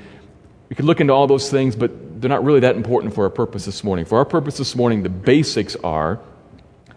We 0.68 0.76
could 0.76 0.84
look 0.84 1.00
into 1.00 1.12
all 1.12 1.26
those 1.26 1.50
things, 1.50 1.76
but 1.76 2.20
they're 2.20 2.28
not 2.28 2.44
really 2.44 2.60
that 2.60 2.76
important 2.76 3.14
for 3.14 3.24
our 3.24 3.30
purpose 3.30 3.64
this 3.64 3.84
morning. 3.84 4.04
For 4.04 4.18
our 4.18 4.24
purpose 4.24 4.58
this 4.58 4.74
morning, 4.74 5.02
the 5.02 5.08
basics 5.08 5.76
are 5.76 6.18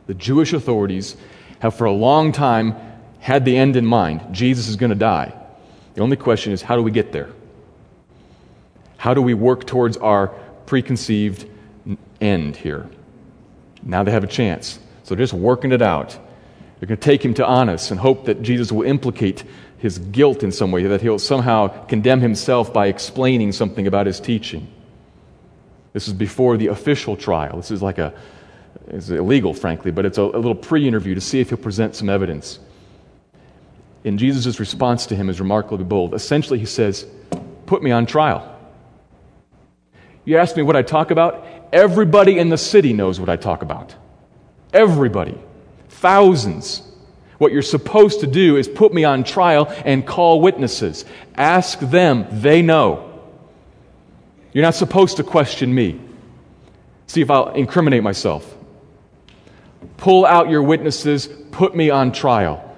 the 0.07 0.13
Jewish 0.15 0.53
authorities 0.53 1.15
have 1.59 1.75
for 1.75 1.86
a 1.86 1.91
long 1.91 2.31
time 2.31 2.75
had 3.19 3.45
the 3.45 3.57
end 3.57 3.75
in 3.75 3.85
mind. 3.85 4.21
Jesus 4.31 4.67
is 4.67 4.75
going 4.75 4.91
to 4.91 4.95
die. 4.95 5.33
The 5.95 6.01
only 6.01 6.17
question 6.17 6.53
is 6.53 6.61
how 6.61 6.75
do 6.75 6.81
we 6.81 6.91
get 6.91 7.11
there? 7.11 7.29
How 8.97 9.13
do 9.13 9.21
we 9.21 9.33
work 9.33 9.65
towards 9.65 9.97
our 9.97 10.27
preconceived 10.65 11.49
end 12.19 12.55
here? 12.55 12.89
Now 13.83 14.03
they 14.03 14.11
have 14.11 14.23
a 14.23 14.27
chance. 14.27 14.79
So 15.03 15.15
they're 15.15 15.23
just 15.23 15.33
working 15.33 15.71
it 15.71 15.81
out. 15.81 16.17
They're 16.79 16.88
going 16.88 16.97
to 16.99 17.03
take 17.03 17.23
him 17.23 17.33
to 17.35 17.47
Annas 17.47 17.91
and 17.91 17.99
hope 17.99 18.25
that 18.25 18.41
Jesus 18.41 18.71
will 18.71 18.83
implicate 18.83 19.43
his 19.79 19.97
guilt 19.97 20.43
in 20.43 20.51
some 20.51 20.71
way, 20.71 20.83
that 20.83 21.01
he'll 21.01 21.19
somehow 21.19 21.67
condemn 21.85 22.21
himself 22.21 22.73
by 22.73 22.88
explaining 22.88 23.51
something 23.53 23.88
about 23.88 24.05
his 24.05 24.19
teaching. 24.19 24.67
This 25.93 26.07
is 26.07 26.13
before 26.13 26.57
the 26.57 26.67
official 26.67 27.15
trial. 27.15 27.57
This 27.57 27.71
is 27.71 27.81
like 27.81 27.97
a, 27.97 28.13
it's 28.88 29.09
illegal, 29.09 29.53
frankly, 29.53 29.91
but 29.91 30.05
it's 30.05 30.17
a, 30.17 30.23
a 30.23 30.39
little 30.39 30.55
pre 30.55 30.88
interview 30.88 31.15
to 31.15 31.21
see 31.21 31.39
if 31.39 31.49
he'll 31.49 31.57
present 31.57 31.95
some 31.95 32.09
evidence. 32.09 32.59
And 34.03 34.18
Jesus' 34.18 34.60
response 34.60 35.08
to 35.08 35.15
him 35.15 35.29
is 35.29 35.39
remarkably 35.39 35.84
bold. 35.84 36.13
Essentially, 36.13 36.60
he 36.60 36.65
says, 36.65 37.06
Put 37.65 37.84
me 37.84 37.91
on 37.91 38.06
trial. 38.06 38.58
You 40.25 40.38
ask 40.38 40.56
me 40.56 40.63
what 40.63 40.75
I 40.75 40.82
talk 40.82 41.12
about? 41.12 41.46
Everybody 41.72 42.39
in 42.39 42.50
the 42.50 42.58
city 42.58 42.94
knows 42.94 43.20
what 43.20 43.29
I 43.29 43.36
talk 43.36 43.62
about. 43.62 43.96
Everybody. 44.74 45.38
Thousands. 45.89 46.82
What 47.38 47.51
you're 47.51 47.62
supposed 47.62 48.22
to 48.22 48.27
do 48.27 48.58
is 48.58 48.68
put 48.68 48.94
me 48.94 49.03
on 49.03 49.24
trial 49.24 49.74
and 49.86 50.06
call 50.06 50.41
witnesses. 50.41 51.06
Ask 51.36 51.79
them. 51.79 52.27
They 52.32 52.62
know. 52.62 53.20
You're 54.51 54.63
not 54.63 54.75
supposed 54.75 55.18
to 55.18 55.24
question 55.24 55.74
me. 55.74 56.00
See 57.08 57.22
if 57.22 57.32
I'll 57.32 57.51
incriminate 57.53 58.03
myself. 58.03 58.56
Pull 59.98 60.25
out 60.25 60.50
your 60.50 60.63
witnesses. 60.63 61.29
Put 61.51 61.75
me 61.75 61.89
on 61.89 62.12
trial. 62.12 62.68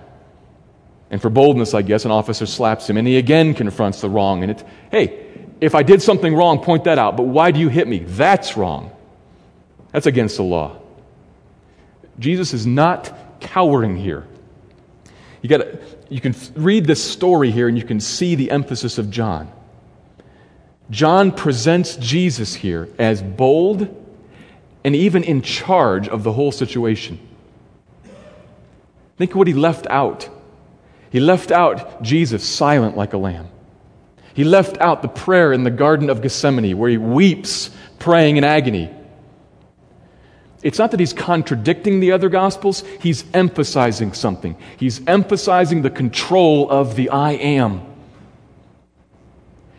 And 1.11 1.21
for 1.21 1.29
boldness, 1.29 1.73
I 1.73 1.81
guess, 1.81 2.05
an 2.05 2.11
officer 2.11 2.45
slaps 2.45 2.89
him 2.89 2.97
and 2.97 3.05
he 3.05 3.17
again 3.17 3.53
confronts 3.53 3.99
the 3.99 4.09
wrong. 4.09 4.43
And 4.43 4.51
it's, 4.51 4.63
hey, 4.89 5.27
if 5.59 5.75
I 5.75 5.83
did 5.83 6.01
something 6.01 6.33
wrong, 6.33 6.63
point 6.63 6.85
that 6.85 6.97
out. 6.97 7.17
But 7.17 7.23
why 7.23 7.51
do 7.51 7.59
you 7.59 7.67
hit 7.67 7.87
me? 7.87 7.99
That's 7.99 8.55
wrong. 8.55 8.91
That's 9.91 10.05
against 10.05 10.37
the 10.37 10.43
law. 10.43 10.77
Jesus 12.17 12.53
is 12.53 12.65
not 12.65 13.41
cowering 13.41 13.97
here. 13.97 14.25
You, 15.41 15.49
gotta, 15.49 15.79
you 16.09 16.21
can 16.21 16.33
read 16.55 16.85
this 16.85 17.03
story 17.03 17.51
here 17.51 17.67
and 17.67 17.77
you 17.77 17.83
can 17.83 17.99
see 17.99 18.35
the 18.35 18.49
emphasis 18.51 18.97
of 18.97 19.11
John. 19.11 19.51
John 20.89 21.31
presents 21.31 21.97
Jesus 21.97 22.53
here 22.53 22.87
as 22.97 23.21
bold 23.21 23.97
and 24.83 24.95
even 24.95 25.23
in 25.23 25.41
charge 25.41 26.07
of 26.07 26.23
the 26.23 26.31
whole 26.31 26.51
situation. 26.51 27.19
Think 29.17 29.31
of 29.31 29.37
what 29.37 29.47
he 29.47 29.53
left 29.53 29.87
out. 29.87 30.29
He 31.11 31.19
left 31.19 31.51
out 31.51 32.01
Jesus 32.01 32.47
silent 32.47 32.95
like 32.95 33.13
a 33.13 33.17
lamb. 33.17 33.49
He 34.33 34.45
left 34.45 34.77
out 34.79 35.01
the 35.01 35.09
prayer 35.09 35.51
in 35.51 35.63
the 35.63 35.69
Garden 35.69 36.09
of 36.09 36.21
Gethsemane 36.21 36.77
where 36.77 36.89
he 36.89 36.97
weeps, 36.97 37.69
praying 37.99 38.37
in 38.37 38.45
agony. 38.45 38.89
It's 40.63 40.79
not 40.79 40.91
that 40.91 40.99
he's 40.99 41.11
contradicting 41.11 41.99
the 41.99 42.13
other 42.13 42.29
gospels, 42.29 42.83
he's 43.01 43.25
emphasizing 43.33 44.13
something. 44.13 44.55
He's 44.77 45.05
emphasizing 45.05 45.81
the 45.81 45.89
control 45.89 46.69
of 46.69 46.95
the 46.95 47.09
I 47.09 47.31
am. 47.31 47.81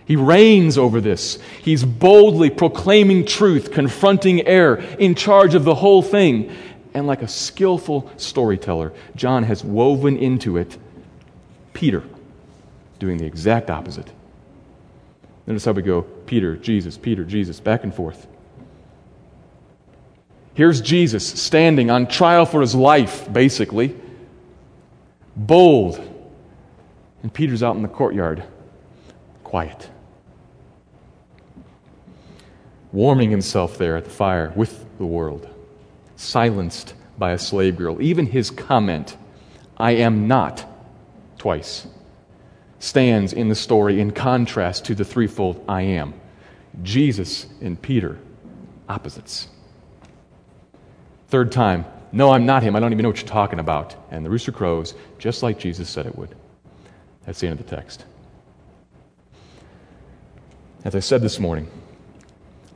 He 0.04 0.16
reigns 0.16 0.76
over 0.76 1.00
this. 1.00 1.38
He's 1.62 1.84
boldly 1.84 2.50
proclaiming 2.50 3.24
truth, 3.24 3.70
confronting 3.70 4.46
error, 4.46 4.84
in 4.98 5.14
charge 5.14 5.54
of 5.54 5.64
the 5.64 5.76
whole 5.76 6.02
thing. 6.02 6.54
And 6.92 7.06
like 7.06 7.22
a 7.22 7.28
skillful 7.28 8.10
storyteller, 8.18 8.92
John 9.14 9.44
has 9.44 9.64
woven 9.64 10.18
into 10.18 10.58
it 10.58 10.76
Peter 11.72 12.02
doing 12.98 13.18
the 13.18 13.26
exact 13.26 13.70
opposite. 13.70 14.10
Notice 15.46 15.64
how 15.64 15.72
we 15.72 15.82
go 15.82 16.02
Peter, 16.02 16.56
Jesus, 16.56 16.96
Peter, 16.96 17.24
Jesus, 17.24 17.60
back 17.60 17.82
and 17.84 17.94
forth. 17.94 18.26
Here's 20.54 20.80
Jesus 20.80 21.26
standing 21.26 21.90
on 21.90 22.06
trial 22.06 22.44
for 22.46 22.60
his 22.60 22.74
life, 22.74 23.32
basically, 23.32 23.94
bold. 25.34 26.00
And 27.22 27.32
Peter's 27.32 27.62
out 27.62 27.76
in 27.76 27.82
the 27.82 27.88
courtyard, 27.88 28.44
quiet, 29.44 29.88
warming 32.92 33.30
himself 33.30 33.78
there 33.78 33.96
at 33.96 34.04
the 34.04 34.10
fire 34.10 34.52
with 34.54 34.84
the 34.98 35.06
world, 35.06 35.48
silenced 36.16 36.94
by 37.16 37.32
a 37.32 37.38
slave 37.38 37.76
girl. 37.76 38.02
Even 38.02 38.26
his 38.26 38.50
comment, 38.50 39.16
I 39.78 39.92
am 39.92 40.28
not, 40.28 40.66
twice 41.42 41.88
stands 42.78 43.32
in 43.32 43.48
the 43.48 43.54
story 43.56 44.00
in 44.00 44.12
contrast 44.12 44.84
to 44.84 44.94
the 44.94 45.04
threefold 45.04 45.64
I 45.68 45.82
am. 45.82 46.14
Jesus 46.84 47.46
and 47.60 47.82
Peter, 47.82 48.16
opposites. 48.88 49.48
Third 51.30 51.50
time, 51.50 51.84
no, 52.12 52.30
I'm 52.30 52.46
not 52.46 52.62
him. 52.62 52.76
I 52.76 52.80
don't 52.80 52.92
even 52.92 53.02
know 53.02 53.08
what 53.08 53.18
you're 53.18 53.26
talking 53.26 53.58
about. 53.58 53.96
And 54.12 54.24
the 54.24 54.30
rooster 54.30 54.52
crows 54.52 54.94
just 55.18 55.42
like 55.42 55.58
Jesus 55.58 55.90
said 55.90 56.06
it 56.06 56.16
would. 56.16 56.32
That's 57.26 57.40
the 57.40 57.48
end 57.48 57.58
of 57.58 57.66
the 57.68 57.74
text. 57.74 58.04
As 60.84 60.94
I 60.94 61.00
said 61.00 61.22
this 61.22 61.40
morning, 61.40 61.68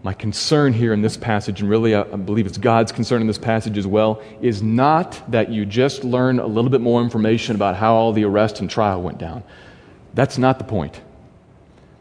my 0.07 0.15
concern 0.15 0.73
here 0.73 0.93
in 0.93 1.03
this 1.03 1.17
passage, 1.17 1.61
and 1.61 1.69
really 1.69 1.93
uh, 1.93 2.05
I 2.05 2.17
believe 2.17 2.47
it's 2.47 2.59
God's 2.59 2.93
concern 2.93 3.23
in 3.23 3.27
this 3.27 3.39
passage 3.39 3.77
as 3.77 3.89
well, 3.89 4.23
is 4.41 4.63
not 4.63 5.21
that 5.33 5.51
you 5.51 5.67
just 5.67 6.05
learn 6.05 6.39
a 6.39 6.47
little 6.47 6.71
bit 6.71 6.81
more 6.81 7.03
information 7.03 7.57
about 7.57 7.75
how 7.75 7.97
all 7.97 8.13
the 8.13 8.23
arrest 8.23 8.61
and 8.61 8.71
trial 8.71 9.03
went 9.03 9.19
down. 9.19 9.43
That's 10.15 10.39
not 10.39 10.59
the 10.59 10.65
point. 10.65 11.01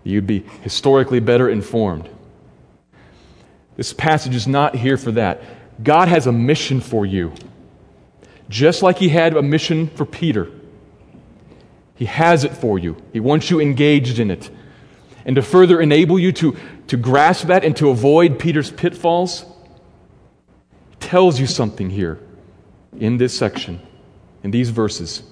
You'd 0.04 0.28
be 0.28 0.42
historically 0.62 1.20
better 1.20 1.50
informed. 1.50 2.08
This 3.76 3.92
passage 3.92 4.36
is 4.36 4.48
not 4.48 4.76
here 4.76 4.98
for 4.98 5.12
that. 5.14 5.42
God 5.84 6.08
has 6.08 6.28
a 6.28 6.32
mission 6.32 6.82
for 6.82 7.08
you, 7.08 7.34
just 8.50 8.84
like 8.84 9.00
He 9.00 9.10
had 9.10 9.36
a 9.36 9.42
mission 9.42 9.88
for 9.88 10.06
Peter. 10.06 10.52
He 11.96 12.06
has 12.06 12.44
it 12.44 12.56
for 12.56 12.78
you, 12.78 12.98
He 13.14 13.20
wants 13.20 13.50
you 13.50 13.60
engaged 13.60 14.20
in 14.20 14.30
it. 14.30 14.52
And 15.26 15.38
to 15.38 15.42
further 15.42 15.82
enable 15.82 16.20
you 16.20 16.32
to, 16.34 16.56
to 16.88 16.98
grasp 16.98 17.48
that 17.48 17.64
and 17.64 17.76
to 17.78 17.90
avoid 17.90 18.40
Peter's 18.40 18.72
pitfalls, 18.72 19.46
tells 21.00 21.40
you 21.40 21.48
something 21.48 21.90
here 21.90 22.20
in 23.00 23.18
this 23.18 23.38
section, 23.38 23.80
in 24.44 24.52
these 24.52 24.70
verses. 24.70 25.24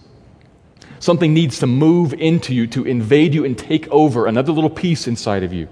Something 1.00 1.34
needs 1.34 1.60
to 1.60 1.68
move 1.68 2.14
into 2.14 2.54
you, 2.54 2.68
to 2.68 2.86
invade 2.86 3.34
you 3.34 3.44
and 3.44 3.58
take 3.58 3.88
over 3.90 4.28
another 4.28 4.52
little 4.52 4.70
piece 4.70 5.08
inside 5.08 5.44
of 5.44 5.52
you. 5.52 5.68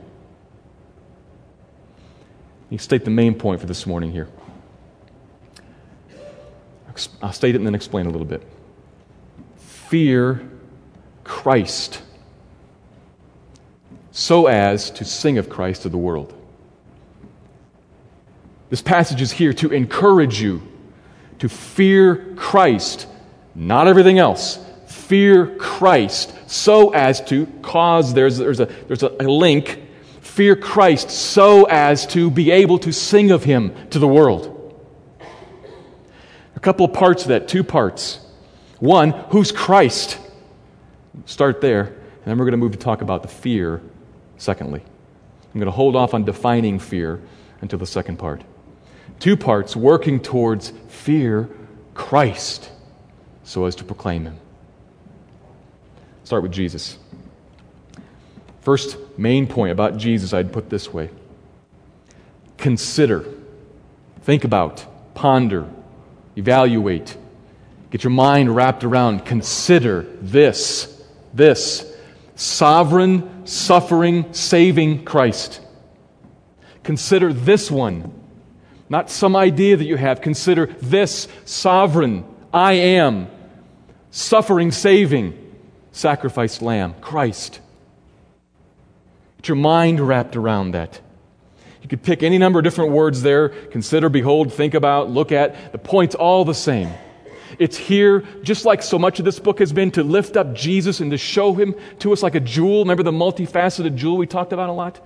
You 2.69 2.77
state 2.77 3.05
the 3.05 3.11
main 3.11 3.35
point 3.35 3.59
for 3.59 3.67
this 3.67 3.85
morning 3.85 4.11
here. 4.11 4.29
I'll 7.21 7.33
state 7.33 7.55
it 7.55 7.57
and 7.57 7.65
then 7.65 7.75
explain 7.75 8.05
a 8.05 8.09
little 8.09 8.25
bit. 8.25 8.45
Fear 9.57 10.49
Christ 11.23 12.01
so 14.11 14.47
as 14.47 14.91
to 14.91 15.05
sing 15.05 15.37
of 15.37 15.49
Christ 15.49 15.83
to 15.83 15.89
the 15.89 15.97
world. 15.97 16.33
This 18.69 18.81
passage 18.81 19.21
is 19.21 19.31
here 19.31 19.53
to 19.53 19.71
encourage 19.71 20.41
you 20.41 20.61
to 21.39 21.49
fear 21.49 22.33
Christ 22.35 23.07
not 23.55 23.87
everything 23.87 24.19
else. 24.19 24.59
Fear 24.87 25.57
Christ 25.57 26.33
so 26.47 26.91
as 26.91 27.21
to 27.25 27.45
cause, 27.61 28.13
there's, 28.13 28.37
there's, 28.37 28.59
a, 28.59 28.65
there's 28.65 29.03
a, 29.03 29.09
a 29.19 29.27
link. 29.27 29.81
Fear 30.21 30.55
Christ 30.55 31.09
so 31.09 31.65
as 31.65 32.07
to 32.07 32.31
be 32.31 32.51
able 32.51 32.79
to 32.79 32.91
sing 32.91 33.31
of 33.31 33.43
him 33.43 33.73
to 33.89 33.99
the 33.99 34.07
world. 34.07 34.57
A 36.55 36.59
couple 36.59 36.85
of 36.85 36.93
parts 36.93 37.23
of 37.23 37.29
that, 37.29 37.47
two 37.47 37.63
parts. 37.63 38.19
One, 38.79 39.11
who's 39.29 39.51
Christ? 39.51 40.17
Start 41.25 41.61
there, 41.61 41.83
and 41.83 42.25
then 42.25 42.37
we're 42.37 42.45
going 42.45 42.51
to 42.53 42.57
move 42.57 42.71
to 42.71 42.77
talk 42.77 43.01
about 43.01 43.21
the 43.21 43.27
fear, 43.27 43.81
secondly. 44.41 44.81
I'm 45.53 45.59
going 45.59 45.65
to 45.65 45.71
hold 45.71 45.95
off 45.95 46.13
on 46.13 46.25
defining 46.25 46.79
fear 46.79 47.21
until 47.61 47.77
the 47.77 47.85
second 47.85 48.17
part. 48.17 48.43
Two 49.19 49.37
parts 49.37 49.75
working 49.75 50.19
towards 50.19 50.71
fear 50.87 51.47
Christ 51.93 52.71
so 53.43 53.65
as 53.65 53.75
to 53.75 53.83
proclaim 53.83 54.25
him. 54.25 54.39
Start 56.23 56.41
with 56.41 56.51
Jesus. 56.51 56.97
First 58.61 58.97
main 59.17 59.45
point 59.45 59.71
about 59.71 59.97
Jesus 59.97 60.33
I'd 60.33 60.51
put 60.51 60.69
this 60.69 60.91
way 60.91 61.09
consider, 62.57 63.25
think 64.21 64.43
about, 64.43 64.85
ponder, 65.15 65.67
evaluate, 66.35 67.17
get 67.89 68.03
your 68.03 68.11
mind 68.11 68.55
wrapped 68.55 68.83
around, 68.83 69.25
consider 69.25 70.03
this, 70.21 71.03
this 71.33 71.90
sovereign, 72.35 73.45
suffering, 73.45 74.33
saving 74.33 75.05
Christ. 75.05 75.61
Consider 76.83 77.31
this 77.33 77.69
one, 77.69 78.11
not 78.89 79.09
some 79.09 79.35
idea 79.35 79.77
that 79.77 79.85
you 79.85 79.97
have. 79.97 80.21
Consider 80.21 80.67
this 80.81 81.27
sovereign, 81.45 82.25
I 82.53 82.73
am, 82.73 83.27
suffering, 84.09 84.71
saving, 84.71 85.37
sacrificed 85.91 86.61
lamb, 86.61 86.95
Christ. 87.01 87.59
Get 89.37 89.47
your 89.49 89.57
mind 89.57 89.99
wrapped 89.99 90.35
around 90.35 90.71
that. 90.71 90.99
You 91.81 91.89
could 91.89 92.03
pick 92.03 92.21
any 92.21 92.37
number 92.37 92.59
of 92.59 92.63
different 92.63 92.91
words 92.91 93.21
there 93.21 93.49
consider, 93.49 94.09
behold, 94.09 94.53
think 94.53 94.73
about, 94.73 95.09
look 95.09 95.31
at. 95.31 95.71
The 95.71 95.79
point's 95.79 96.15
all 96.15 96.45
the 96.45 96.53
same. 96.53 96.89
It's 97.59 97.77
here, 97.77 98.21
just 98.43 98.65
like 98.65 98.81
so 98.81 98.97
much 98.97 99.19
of 99.19 99.25
this 99.25 99.39
book 99.39 99.59
has 99.59 99.73
been, 99.73 99.91
to 99.91 100.03
lift 100.03 100.37
up 100.37 100.53
Jesus 100.53 100.99
and 100.99 101.11
to 101.11 101.17
show 101.17 101.53
him 101.53 101.75
to 101.99 102.13
us 102.13 102.23
like 102.23 102.35
a 102.35 102.39
jewel. 102.39 102.79
Remember 102.79 103.03
the 103.03 103.11
multifaceted 103.11 103.95
jewel 103.95 104.17
we 104.17 104.27
talked 104.27 104.53
about 104.53 104.69
a 104.69 104.73
lot? 104.73 104.99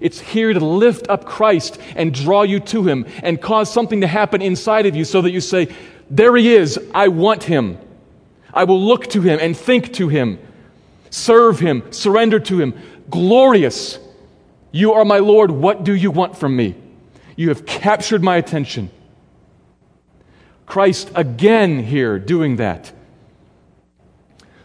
It's 0.00 0.20
here 0.20 0.52
to 0.52 0.60
lift 0.60 1.08
up 1.08 1.24
Christ 1.24 1.78
and 1.96 2.14
draw 2.14 2.42
you 2.42 2.60
to 2.60 2.84
him 2.84 3.06
and 3.22 3.40
cause 3.40 3.72
something 3.72 4.00
to 4.02 4.06
happen 4.06 4.42
inside 4.42 4.86
of 4.86 4.94
you 4.94 5.04
so 5.04 5.22
that 5.22 5.30
you 5.30 5.40
say, 5.40 5.74
There 6.10 6.36
he 6.36 6.54
is. 6.54 6.78
I 6.94 7.08
want 7.08 7.44
him. 7.44 7.78
I 8.52 8.64
will 8.64 8.80
look 8.80 9.08
to 9.08 9.20
him 9.20 9.38
and 9.40 9.56
think 9.56 9.92
to 9.94 10.08
him, 10.08 10.38
serve 11.10 11.60
him, 11.60 11.92
surrender 11.92 12.40
to 12.40 12.60
him. 12.60 12.74
Glorious. 13.10 13.98
You 14.72 14.94
are 14.94 15.04
my 15.04 15.18
Lord. 15.18 15.50
What 15.50 15.84
do 15.84 15.94
you 15.94 16.10
want 16.10 16.36
from 16.36 16.56
me? 16.56 16.74
You 17.36 17.48
have 17.50 17.66
captured 17.66 18.22
my 18.22 18.36
attention. 18.36 18.90
Christ 20.68 21.10
again 21.14 21.82
here 21.82 22.18
doing 22.18 22.56
that. 22.56 22.92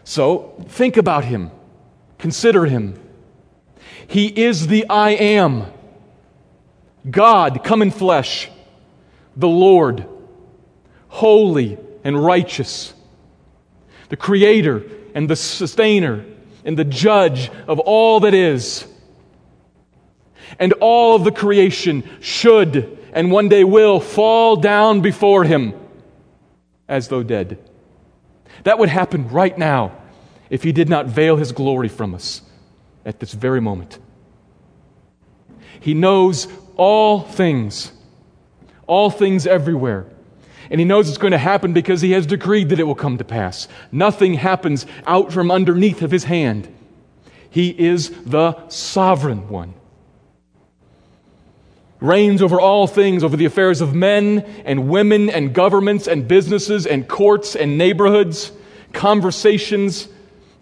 So 0.04 0.54
think 0.68 0.98
about 0.98 1.24
him, 1.24 1.50
consider 2.18 2.66
him. 2.66 3.00
He 4.06 4.26
is 4.26 4.66
the 4.66 4.86
I 4.90 5.12
am. 5.12 5.64
God 7.10 7.64
come 7.64 7.80
in 7.80 7.90
flesh, 7.90 8.50
the 9.34 9.48
Lord, 9.48 10.06
holy 11.08 11.78
and 12.04 12.22
righteous, 12.22 12.92
the 14.10 14.16
creator 14.16 14.84
and 15.14 15.28
the 15.28 15.36
sustainer 15.36 16.22
and 16.66 16.78
the 16.78 16.84
judge 16.84 17.50
of 17.66 17.78
all 17.78 18.20
that 18.20 18.34
is. 18.34 18.86
And 20.58 20.74
all 20.74 21.16
of 21.16 21.24
the 21.24 21.32
creation 21.32 22.06
should 22.20 22.98
and 23.14 23.32
one 23.32 23.48
day 23.48 23.64
will 23.64 24.00
fall 24.00 24.56
down 24.56 25.00
before 25.00 25.44
him 25.44 25.80
as 26.88 27.08
though 27.08 27.22
dead. 27.22 27.58
That 28.64 28.78
would 28.78 28.88
happen 28.88 29.28
right 29.28 29.56
now 29.56 29.96
if 30.50 30.62
he 30.62 30.72
did 30.72 30.88
not 30.88 31.06
veil 31.06 31.36
his 31.36 31.52
glory 31.52 31.88
from 31.88 32.14
us 32.14 32.42
at 33.04 33.20
this 33.20 33.32
very 33.32 33.60
moment. 33.60 33.98
He 35.80 35.94
knows 35.94 36.48
all 36.76 37.20
things, 37.20 37.92
all 38.86 39.10
things 39.10 39.46
everywhere. 39.46 40.06
And 40.70 40.80
he 40.80 40.84
knows 40.84 41.08
it's 41.08 41.18
going 41.18 41.32
to 41.32 41.38
happen 41.38 41.72
because 41.72 42.00
he 42.00 42.12
has 42.12 42.26
decreed 42.26 42.70
that 42.70 42.80
it 42.80 42.84
will 42.84 42.94
come 42.94 43.18
to 43.18 43.24
pass. 43.24 43.68
Nothing 43.92 44.34
happens 44.34 44.86
out 45.06 45.32
from 45.32 45.50
underneath 45.50 46.00
of 46.02 46.10
his 46.10 46.24
hand. 46.24 46.72
He 47.50 47.68
is 47.70 48.10
the 48.10 48.68
sovereign 48.68 49.48
one. 49.48 49.74
Reigns 52.04 52.42
over 52.42 52.60
all 52.60 52.86
things, 52.86 53.24
over 53.24 53.34
the 53.34 53.46
affairs 53.46 53.80
of 53.80 53.94
men 53.94 54.40
and 54.66 54.90
women 54.90 55.30
and 55.30 55.54
governments 55.54 56.06
and 56.06 56.28
businesses 56.28 56.84
and 56.84 57.08
courts 57.08 57.56
and 57.56 57.78
neighborhoods, 57.78 58.52
conversations, 58.92 60.06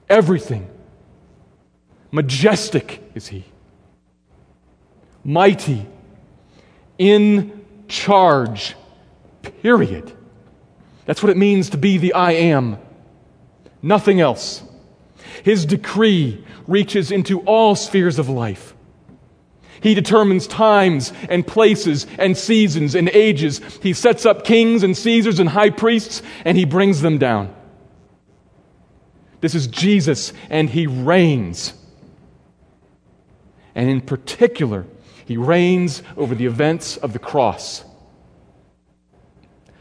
everything. 0.09 0.71
Majestic 2.13 3.03
is 3.17 3.27
he. 3.27 3.45
Mighty. 5.25 5.85
In 6.97 7.67
charge. 7.89 8.77
Period. 9.43 10.13
That's 11.07 11.25
what 11.25 11.31
it 11.31 11.37
means 11.37 11.71
to 11.71 11.77
be 11.77 11.99
the 11.99 12.13
I 12.13 12.35
am. 12.35 12.79
Nothing 13.83 14.21
else. 14.21 14.63
His 15.43 15.67
decree 15.67 16.45
reaches 16.69 17.11
into 17.11 17.41
all 17.41 17.75
spheres 17.75 18.21
of 18.21 18.29
life. 18.29 18.72
He 19.83 19.95
determines 19.95 20.47
times 20.47 21.13
and 21.29 21.47
places 21.47 22.07
and 22.19 22.37
seasons 22.37 22.95
and 22.95 23.09
ages. 23.09 23.61
He 23.83 23.93
sets 23.93 24.25
up 24.25 24.45
kings 24.45 24.83
and 24.85 24.97
Caesars 24.97 25.41
and 25.41 25.49
high 25.49 25.71
priests 25.71 26.23
and 26.45 26.57
he 26.57 26.65
brings 26.65 27.01
them 27.03 27.19
down. 27.19 27.55
This 29.41 29.57
is 29.57 29.67
Jesus 29.67 30.33
and 30.51 30.71
he 30.71 30.87
reigns. 30.87 31.75
And 33.75 33.91
in 33.91 34.01
particular, 34.01 34.87
he 35.25 35.37
reigns 35.37 36.03
over 36.17 36.35
the 36.35 36.47
events 36.47 36.97
of 36.97 37.13
the 37.13 37.19
cross. 37.19 37.85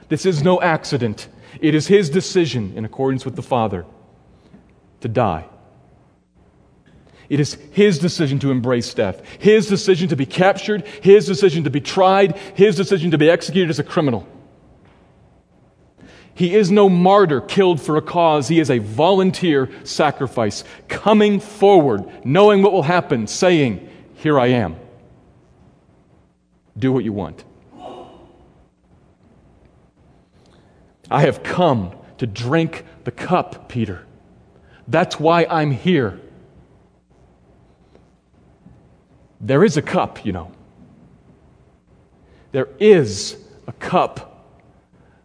This 0.10 0.26
is 0.26 0.44
no 0.44 0.60
accident. 0.62 1.28
It 1.60 1.76
is 1.76 1.88
his 1.88 2.10
decision, 2.10 2.74
in 2.76 2.86
accordance 2.86 3.24
with 3.24 3.36
the 3.36 3.42
Father, 3.42 3.86
to 5.02 5.08
die. 5.08 5.46
It 7.32 7.40
is 7.40 7.54
his 7.72 7.98
decision 7.98 8.40
to 8.40 8.52
embrace 8.52 8.94
death, 8.94 9.24
his 9.40 9.66
decision 9.66 10.10
to 10.10 10.18
be 10.18 10.26
captured, 10.26 10.86
his 11.02 11.26
decision 11.26 11.64
to 11.64 11.70
be 11.70 11.80
tried, 11.80 12.36
his 12.56 12.76
decision 12.76 13.12
to 13.12 13.18
be 13.18 13.30
executed 13.30 13.70
as 13.70 13.80
a 13.80 13.86
criminal. 13.86 14.28
He 16.34 16.54
is 16.54 16.72
no 16.72 16.90
martyr 16.90 17.40
killed 17.40 17.80
for 17.80 17.96
a 17.96 18.02
cause. 18.02 18.50
He 18.50 18.60
is 18.60 18.70
a 18.70 18.80
volunteer 18.80 19.70
sacrifice, 19.86 20.66
coming 20.90 21.40
forward, 21.40 22.04
knowing 22.26 22.64
what 22.64 22.74
will 22.74 22.84
happen, 22.84 23.28
saying, 23.28 23.88
Here 24.16 24.38
I 24.38 24.48
am. 24.48 24.76
Do 26.78 26.92
what 26.92 27.06
you 27.06 27.14
want. 27.14 27.46
I 31.10 31.22
have 31.22 31.44
come 31.44 31.94
to 32.18 32.28
drink 32.28 32.84
the 33.06 33.12
cup, 33.12 33.70
Peter. 33.70 34.06
That's 34.86 35.18
why 35.18 35.46
I'm 35.50 35.72
here. 35.72 36.20
There 39.42 39.64
is 39.64 39.76
a 39.76 39.82
cup, 39.82 40.26
you 40.26 40.32
know. 40.32 40.52
There 42.52 42.70
is 42.80 43.38
a 43.68 43.74
cup 43.74 44.46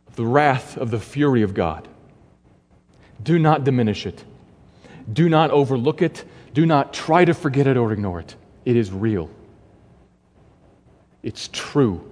of 0.09 0.17
the 0.17 0.25
wrath 0.25 0.77
of 0.77 0.91
the 0.91 0.99
fury 0.99 1.43
of 1.43 1.55
God. 1.55 1.87
Do 3.23 3.39
not 3.39 3.63
diminish 3.63 4.07
it. 4.07 4.25
Do 5.13 5.29
not 5.29 5.51
overlook 5.51 6.03
it. 6.03 6.25
Do 6.55 6.67
not 6.67 6.93
try 6.93 7.25
to 7.25 7.35
forget 7.35 7.67
it 7.67 7.77
or 7.77 7.93
ignore 7.93 8.21
it. 8.21 8.35
It 8.65 8.77
is 8.77 8.91
real. 8.91 9.31
It's 11.23 11.49
true 11.53 12.05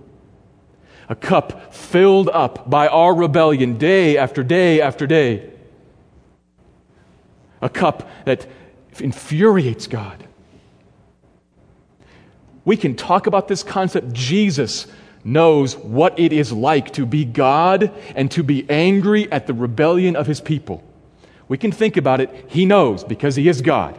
a 1.08 1.14
cup 1.14 1.74
filled 1.74 2.28
up 2.30 2.68
by 2.68 2.88
our 2.88 3.14
rebellion 3.14 3.78
day 3.78 4.16
after 4.16 4.42
day 4.42 4.80
after 4.80 5.06
day. 5.06 5.50
A 7.60 7.68
cup 7.68 8.08
that 8.24 8.46
infuriates 8.98 9.86
God. 9.86 10.26
We 12.64 12.76
can 12.76 12.96
talk 12.96 13.26
about 13.26 13.48
this 13.48 13.62
concept. 13.62 14.12
Jesus 14.12 14.86
knows 15.22 15.76
what 15.76 16.18
it 16.18 16.32
is 16.32 16.52
like 16.52 16.92
to 16.94 17.06
be 17.06 17.24
God 17.24 17.90
and 18.14 18.30
to 18.32 18.42
be 18.42 18.68
angry 18.68 19.30
at 19.32 19.46
the 19.46 19.54
rebellion 19.54 20.16
of 20.16 20.26
his 20.26 20.40
people. 20.40 20.82
We 21.48 21.58
can 21.58 21.72
think 21.72 21.96
about 21.96 22.20
it. 22.20 22.46
He 22.48 22.64
knows 22.64 23.04
because 23.04 23.36
he 23.36 23.48
is 23.48 23.60
God. 23.60 23.98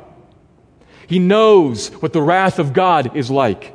He 1.08 1.20
knows 1.20 1.90
what 1.90 2.14
the 2.14 2.22
wrath 2.22 2.60
of 2.60 2.74
God 2.74 3.16
is 3.16 3.30
like 3.30 3.74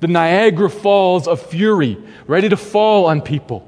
the 0.00 0.08
Niagara 0.08 0.68
Falls 0.68 1.26
of 1.26 1.40
fury 1.40 1.96
ready 2.26 2.48
to 2.50 2.58
fall 2.58 3.06
on 3.06 3.22
people. 3.22 3.66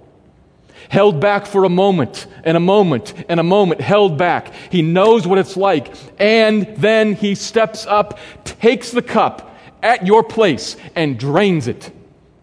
held 0.89 1.19
back 1.21 1.47
for 1.47 1.65
a 1.65 1.69
moment 1.69 2.27
and 2.45 2.57
a 2.57 2.61
moment 2.61 3.15
and 3.29 3.41
a 3.41 3.43
moment, 3.43 3.81
held 3.81 4.19
back. 4.19 4.53
He 4.71 4.83
knows 4.83 5.27
what 5.27 5.39
it's 5.39 5.57
like. 5.57 5.93
And 6.19 6.77
then 6.77 7.15
he 7.15 7.35
steps 7.35 7.87
up, 7.87 8.19
takes 8.45 8.91
the 8.91 9.03
cup 9.03 9.56
at 9.83 10.07
your 10.07 10.23
place, 10.23 10.77
and 10.95 11.19
drains 11.19 11.69
it 11.69 11.91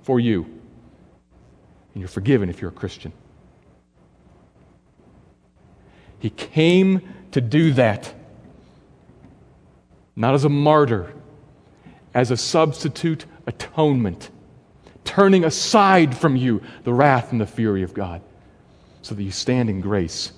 for 0.03 0.19
you. 0.19 0.43
And 1.93 2.01
you're 2.01 2.07
forgiven 2.07 2.49
if 2.49 2.61
you're 2.61 2.71
a 2.71 2.73
Christian. 2.73 3.13
He 6.19 6.29
came 6.29 7.01
to 7.31 7.41
do 7.41 7.73
that, 7.73 8.13
not 10.15 10.33
as 10.33 10.45
a 10.45 10.49
martyr, 10.49 11.13
as 12.13 12.31
a 12.31 12.37
substitute 12.37 13.25
atonement, 13.45 14.29
turning 15.03 15.43
aside 15.43 16.15
from 16.15 16.35
you 16.35 16.61
the 16.83 16.93
wrath 16.93 17.31
and 17.31 17.41
the 17.41 17.45
fury 17.45 17.83
of 17.83 17.93
God 17.93 18.21
so 19.01 19.15
that 19.15 19.23
you 19.23 19.31
stand 19.31 19.69
in 19.69 19.81
grace. 19.81 20.31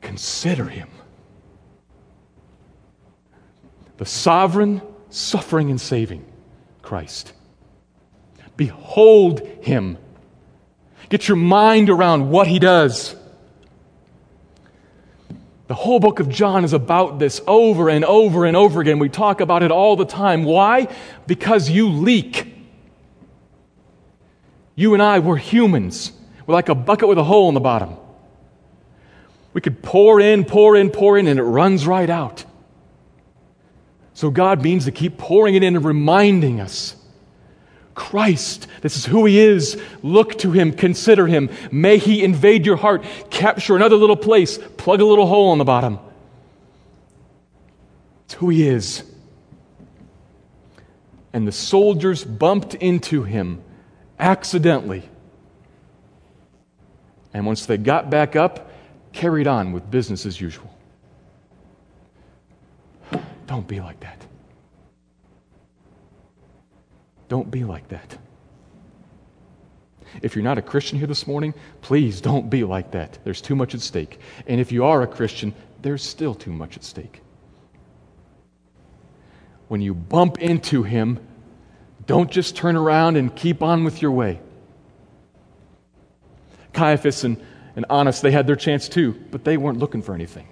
Consider 0.00 0.64
him. 0.64 0.88
The 3.98 4.06
sovereign, 4.06 4.80
suffering, 5.10 5.70
and 5.70 5.80
saving 5.80 6.24
Christ. 6.82 7.32
Behold 8.56 9.40
him. 9.60 9.98
Get 11.08 11.28
your 11.28 11.36
mind 11.36 11.90
around 11.90 12.30
what 12.30 12.46
he 12.46 12.58
does. 12.58 13.14
The 15.68 15.74
whole 15.74 15.98
book 15.98 16.20
of 16.20 16.28
John 16.28 16.64
is 16.64 16.72
about 16.72 17.18
this 17.18 17.40
over 17.46 17.88
and 17.88 18.04
over 18.04 18.44
and 18.44 18.56
over 18.56 18.80
again. 18.80 18.98
We 18.98 19.08
talk 19.08 19.40
about 19.40 19.62
it 19.62 19.72
all 19.72 19.96
the 19.96 20.04
time. 20.04 20.44
Why? 20.44 20.88
Because 21.26 21.68
you 21.68 21.88
leak. 21.88 22.54
You 24.76 24.94
and 24.94 25.02
I, 25.02 25.18
we're 25.18 25.36
humans. 25.36 26.12
We're 26.46 26.54
like 26.54 26.68
a 26.68 26.74
bucket 26.74 27.08
with 27.08 27.18
a 27.18 27.24
hole 27.24 27.48
in 27.48 27.54
the 27.54 27.60
bottom. 27.60 27.96
We 29.54 29.60
could 29.60 29.82
pour 29.82 30.20
in, 30.20 30.44
pour 30.44 30.76
in, 30.76 30.90
pour 30.90 31.18
in, 31.18 31.26
and 31.26 31.40
it 31.40 31.42
runs 31.42 31.86
right 31.86 32.10
out. 32.10 32.44
So 34.16 34.30
God 34.30 34.62
means 34.62 34.86
to 34.86 34.92
keep 34.92 35.18
pouring 35.18 35.56
it 35.56 35.62
in 35.62 35.76
and 35.76 35.84
reminding 35.84 36.58
us 36.58 36.96
Christ, 37.94 38.66
this 38.80 38.96
is 38.96 39.04
who 39.04 39.26
He 39.26 39.38
is. 39.38 39.78
Look 40.02 40.38
to 40.38 40.52
Him, 40.52 40.72
consider 40.72 41.26
Him. 41.26 41.50
May 41.70 41.98
He 41.98 42.24
invade 42.24 42.64
your 42.64 42.76
heart, 42.76 43.04
capture 43.28 43.76
another 43.76 43.96
little 43.96 44.16
place, 44.16 44.58
plug 44.78 45.02
a 45.02 45.04
little 45.04 45.26
hole 45.26 45.52
in 45.52 45.58
the 45.58 45.66
bottom. 45.66 45.98
It's 48.24 48.32
who 48.32 48.48
He 48.48 48.66
is. 48.66 49.02
And 51.34 51.46
the 51.46 51.52
soldiers 51.52 52.24
bumped 52.24 52.74
into 52.74 53.22
Him 53.22 53.62
accidentally. 54.18 55.06
And 57.34 57.44
once 57.44 57.66
they 57.66 57.76
got 57.76 58.08
back 58.08 58.34
up, 58.34 58.70
carried 59.12 59.46
on 59.46 59.72
with 59.72 59.90
business 59.90 60.24
as 60.24 60.40
usual. 60.40 60.74
Don't 63.46 63.66
be 63.66 63.80
like 63.80 64.00
that. 64.00 64.26
Don't 67.28 67.50
be 67.50 67.64
like 67.64 67.88
that. 67.88 68.18
If 70.22 70.34
you're 70.34 70.44
not 70.44 70.58
a 70.58 70.62
Christian 70.62 70.98
here 70.98 71.06
this 71.06 71.26
morning, 71.26 71.54
please 71.80 72.20
don't 72.20 72.48
be 72.48 72.64
like 72.64 72.92
that. 72.92 73.18
There's 73.24 73.40
too 73.40 73.56
much 73.56 73.74
at 73.74 73.80
stake. 73.80 74.20
And 74.46 74.60
if 74.60 74.72
you 74.72 74.84
are 74.84 75.02
a 75.02 75.06
Christian, 75.06 75.54
there's 75.82 76.02
still 76.02 76.34
too 76.34 76.52
much 76.52 76.76
at 76.76 76.84
stake. 76.84 77.22
When 79.68 79.80
you 79.80 79.94
bump 79.94 80.38
into 80.38 80.84
him, 80.84 81.18
don't 82.06 82.30
just 82.30 82.56
turn 82.56 82.76
around 82.76 83.16
and 83.16 83.34
keep 83.34 83.62
on 83.62 83.84
with 83.84 84.00
your 84.00 84.12
way. 84.12 84.40
Caiaphas 86.72 87.24
and, 87.24 87.42
and 87.74 87.84
Annas, 87.90 88.20
they 88.20 88.30
had 88.30 88.46
their 88.46 88.56
chance 88.56 88.88
too, 88.88 89.12
but 89.30 89.44
they 89.44 89.56
weren't 89.56 89.78
looking 89.78 90.02
for 90.02 90.14
anything. 90.14 90.46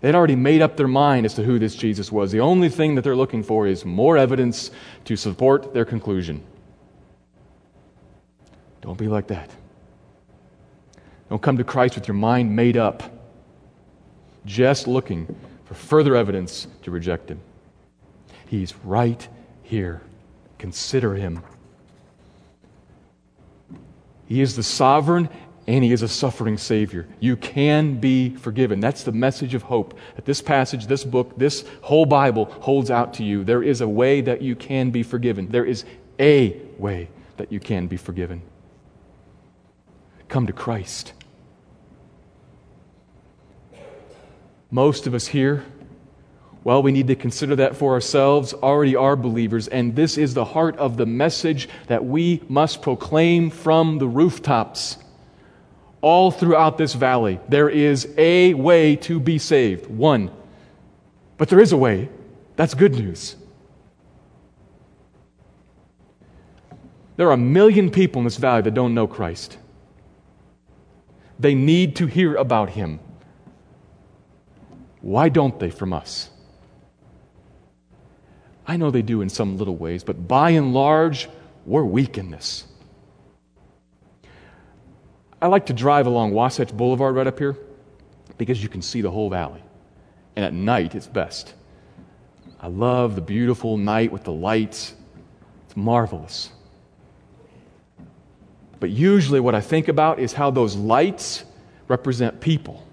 They'd 0.00 0.14
already 0.14 0.36
made 0.36 0.62
up 0.62 0.76
their 0.76 0.88
mind 0.88 1.26
as 1.26 1.34
to 1.34 1.42
who 1.42 1.58
this 1.58 1.74
Jesus 1.74 2.12
was. 2.12 2.30
The 2.30 2.40
only 2.40 2.68
thing 2.68 2.94
that 2.94 3.02
they're 3.02 3.16
looking 3.16 3.42
for 3.42 3.66
is 3.66 3.84
more 3.84 4.16
evidence 4.16 4.70
to 5.06 5.16
support 5.16 5.74
their 5.74 5.84
conclusion. 5.84 6.42
Don't 8.80 8.98
be 8.98 9.08
like 9.08 9.26
that. 9.28 9.50
Don't 11.28 11.42
come 11.42 11.58
to 11.58 11.64
Christ 11.64 11.96
with 11.96 12.08
your 12.08 12.14
mind 12.14 12.54
made 12.54 12.76
up, 12.76 13.02
just 14.46 14.86
looking 14.86 15.36
for 15.64 15.74
further 15.74 16.16
evidence 16.16 16.68
to 16.82 16.90
reject 16.90 17.28
Him. 17.28 17.40
He's 18.46 18.74
right 18.84 19.28
here. 19.62 20.00
Consider 20.58 21.14
Him. 21.14 21.42
He 24.26 24.40
is 24.40 24.56
the 24.56 24.62
sovereign 24.62 25.28
and 25.68 25.84
He 25.84 25.92
is 25.92 26.00
a 26.00 26.08
suffering 26.08 26.56
Savior. 26.56 27.06
You 27.20 27.36
can 27.36 28.00
be 28.00 28.34
forgiven. 28.36 28.80
That's 28.80 29.02
the 29.04 29.12
message 29.12 29.52
of 29.52 29.62
hope 29.62 29.98
that 30.16 30.24
this 30.24 30.40
passage, 30.40 30.86
this 30.86 31.04
book, 31.04 31.36
this 31.36 31.62
whole 31.82 32.06
Bible 32.06 32.46
holds 32.46 32.90
out 32.90 33.14
to 33.14 33.22
you. 33.22 33.44
There 33.44 33.62
is 33.62 33.82
a 33.82 33.88
way 33.88 34.22
that 34.22 34.40
you 34.40 34.56
can 34.56 34.90
be 34.90 35.02
forgiven. 35.02 35.48
There 35.48 35.66
is 35.66 35.84
a 36.18 36.58
way 36.78 37.10
that 37.36 37.52
you 37.52 37.60
can 37.60 37.86
be 37.86 37.98
forgiven. 37.98 38.40
Come 40.28 40.46
to 40.46 40.54
Christ. 40.54 41.12
Most 44.70 45.06
of 45.06 45.12
us 45.12 45.26
here, 45.26 45.66
well, 46.64 46.82
we 46.82 46.92
need 46.92 47.08
to 47.08 47.14
consider 47.14 47.56
that 47.56 47.76
for 47.76 47.92
ourselves, 47.92 48.54
already 48.54 48.96
are 48.96 49.16
believers, 49.16 49.68
and 49.68 49.94
this 49.94 50.16
is 50.16 50.32
the 50.32 50.46
heart 50.46 50.78
of 50.78 50.96
the 50.96 51.06
message 51.06 51.68
that 51.88 52.06
we 52.06 52.42
must 52.48 52.80
proclaim 52.80 53.50
from 53.50 53.98
the 53.98 54.08
rooftops. 54.08 54.96
All 56.00 56.30
throughout 56.30 56.78
this 56.78 56.94
valley, 56.94 57.40
there 57.48 57.68
is 57.68 58.12
a 58.16 58.54
way 58.54 58.96
to 58.96 59.18
be 59.18 59.38
saved. 59.38 59.86
One. 59.86 60.30
But 61.36 61.48
there 61.48 61.60
is 61.60 61.72
a 61.72 61.76
way. 61.76 62.08
That's 62.56 62.74
good 62.74 62.92
news. 62.92 63.36
There 67.16 67.28
are 67.28 67.32
a 67.32 67.36
million 67.36 67.90
people 67.90 68.20
in 68.20 68.24
this 68.24 68.36
valley 68.36 68.62
that 68.62 68.74
don't 68.74 68.94
know 68.94 69.08
Christ. 69.08 69.58
They 71.38 71.54
need 71.54 71.96
to 71.96 72.06
hear 72.06 72.36
about 72.36 72.70
him. 72.70 73.00
Why 75.00 75.28
don't 75.28 75.58
they 75.58 75.70
from 75.70 75.92
us? 75.92 76.30
I 78.66 78.76
know 78.76 78.90
they 78.90 79.02
do 79.02 79.22
in 79.22 79.28
some 79.28 79.56
little 79.56 79.76
ways, 79.76 80.04
but 80.04 80.28
by 80.28 80.50
and 80.50 80.74
large, 80.74 81.28
we're 81.64 81.84
weak 81.84 82.18
in 82.18 82.30
this. 82.30 82.64
I 85.40 85.46
like 85.46 85.66
to 85.66 85.72
drive 85.72 86.06
along 86.06 86.32
Wasatch 86.32 86.76
Boulevard 86.76 87.14
right 87.14 87.26
up 87.26 87.38
here 87.38 87.56
because 88.38 88.62
you 88.62 88.68
can 88.68 88.82
see 88.82 89.00
the 89.00 89.10
whole 89.10 89.30
valley. 89.30 89.62
And 90.36 90.44
at 90.44 90.52
night, 90.52 90.94
it's 90.94 91.06
best. 91.06 91.54
I 92.60 92.68
love 92.68 93.14
the 93.14 93.20
beautiful 93.20 93.76
night 93.76 94.10
with 94.10 94.24
the 94.24 94.32
lights, 94.32 94.94
it's 95.66 95.76
marvelous. 95.76 96.50
But 98.80 98.90
usually, 98.90 99.40
what 99.40 99.54
I 99.54 99.60
think 99.60 99.88
about 99.88 100.18
is 100.18 100.32
how 100.32 100.50
those 100.50 100.76
lights 100.76 101.44
represent 101.88 102.40
people. 102.40 102.84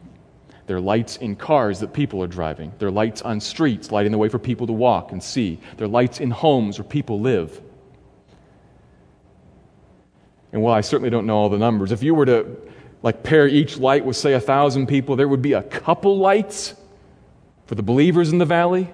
They're 0.68 0.80
lights 0.80 1.18
in 1.18 1.36
cars 1.36 1.80
that 1.80 1.94
people 1.94 2.24
are 2.24 2.28
driving. 2.28 2.72
They're 2.80 2.92
lights 2.92 3.22
on 3.22 3.40
streets, 3.40 3.92
lighting 3.92 4.12
the 4.12 4.18
way 4.18 4.30
for 4.30 4.40
people 4.40 4.66
to 4.68 4.74
walk 4.74 5.12
and 5.12 5.22
see. 5.22 5.60
They're 5.78 5.88
lights 5.88 6.20
in 6.20 6.32
homes 6.32 6.80
where 6.80 6.88
people 6.88 7.20
live. 7.20 7.62
And 10.56 10.64
while 10.64 10.74
I 10.74 10.80
certainly 10.80 11.10
don't 11.10 11.26
know 11.26 11.36
all 11.36 11.50
the 11.50 11.58
numbers, 11.58 11.92
if 11.92 12.02
you 12.02 12.16
were 12.16 12.26
to 12.28 12.56
like 13.04 13.24
pair 13.24 13.46
each 13.46 13.78
light 13.78 14.06
with, 14.06 14.16
say, 14.16 14.32
a 14.32 14.40
thousand 14.40 14.88
people, 14.88 15.18
there 15.18 15.28
would 15.28 15.42
be 15.42 15.52
a 15.52 15.62
couple 15.62 16.18
lights 16.18 16.76
for 17.66 17.76
the 17.76 17.84
believers 17.84 18.32
in 18.32 18.38
the 18.38 18.46
valley, 18.46 18.90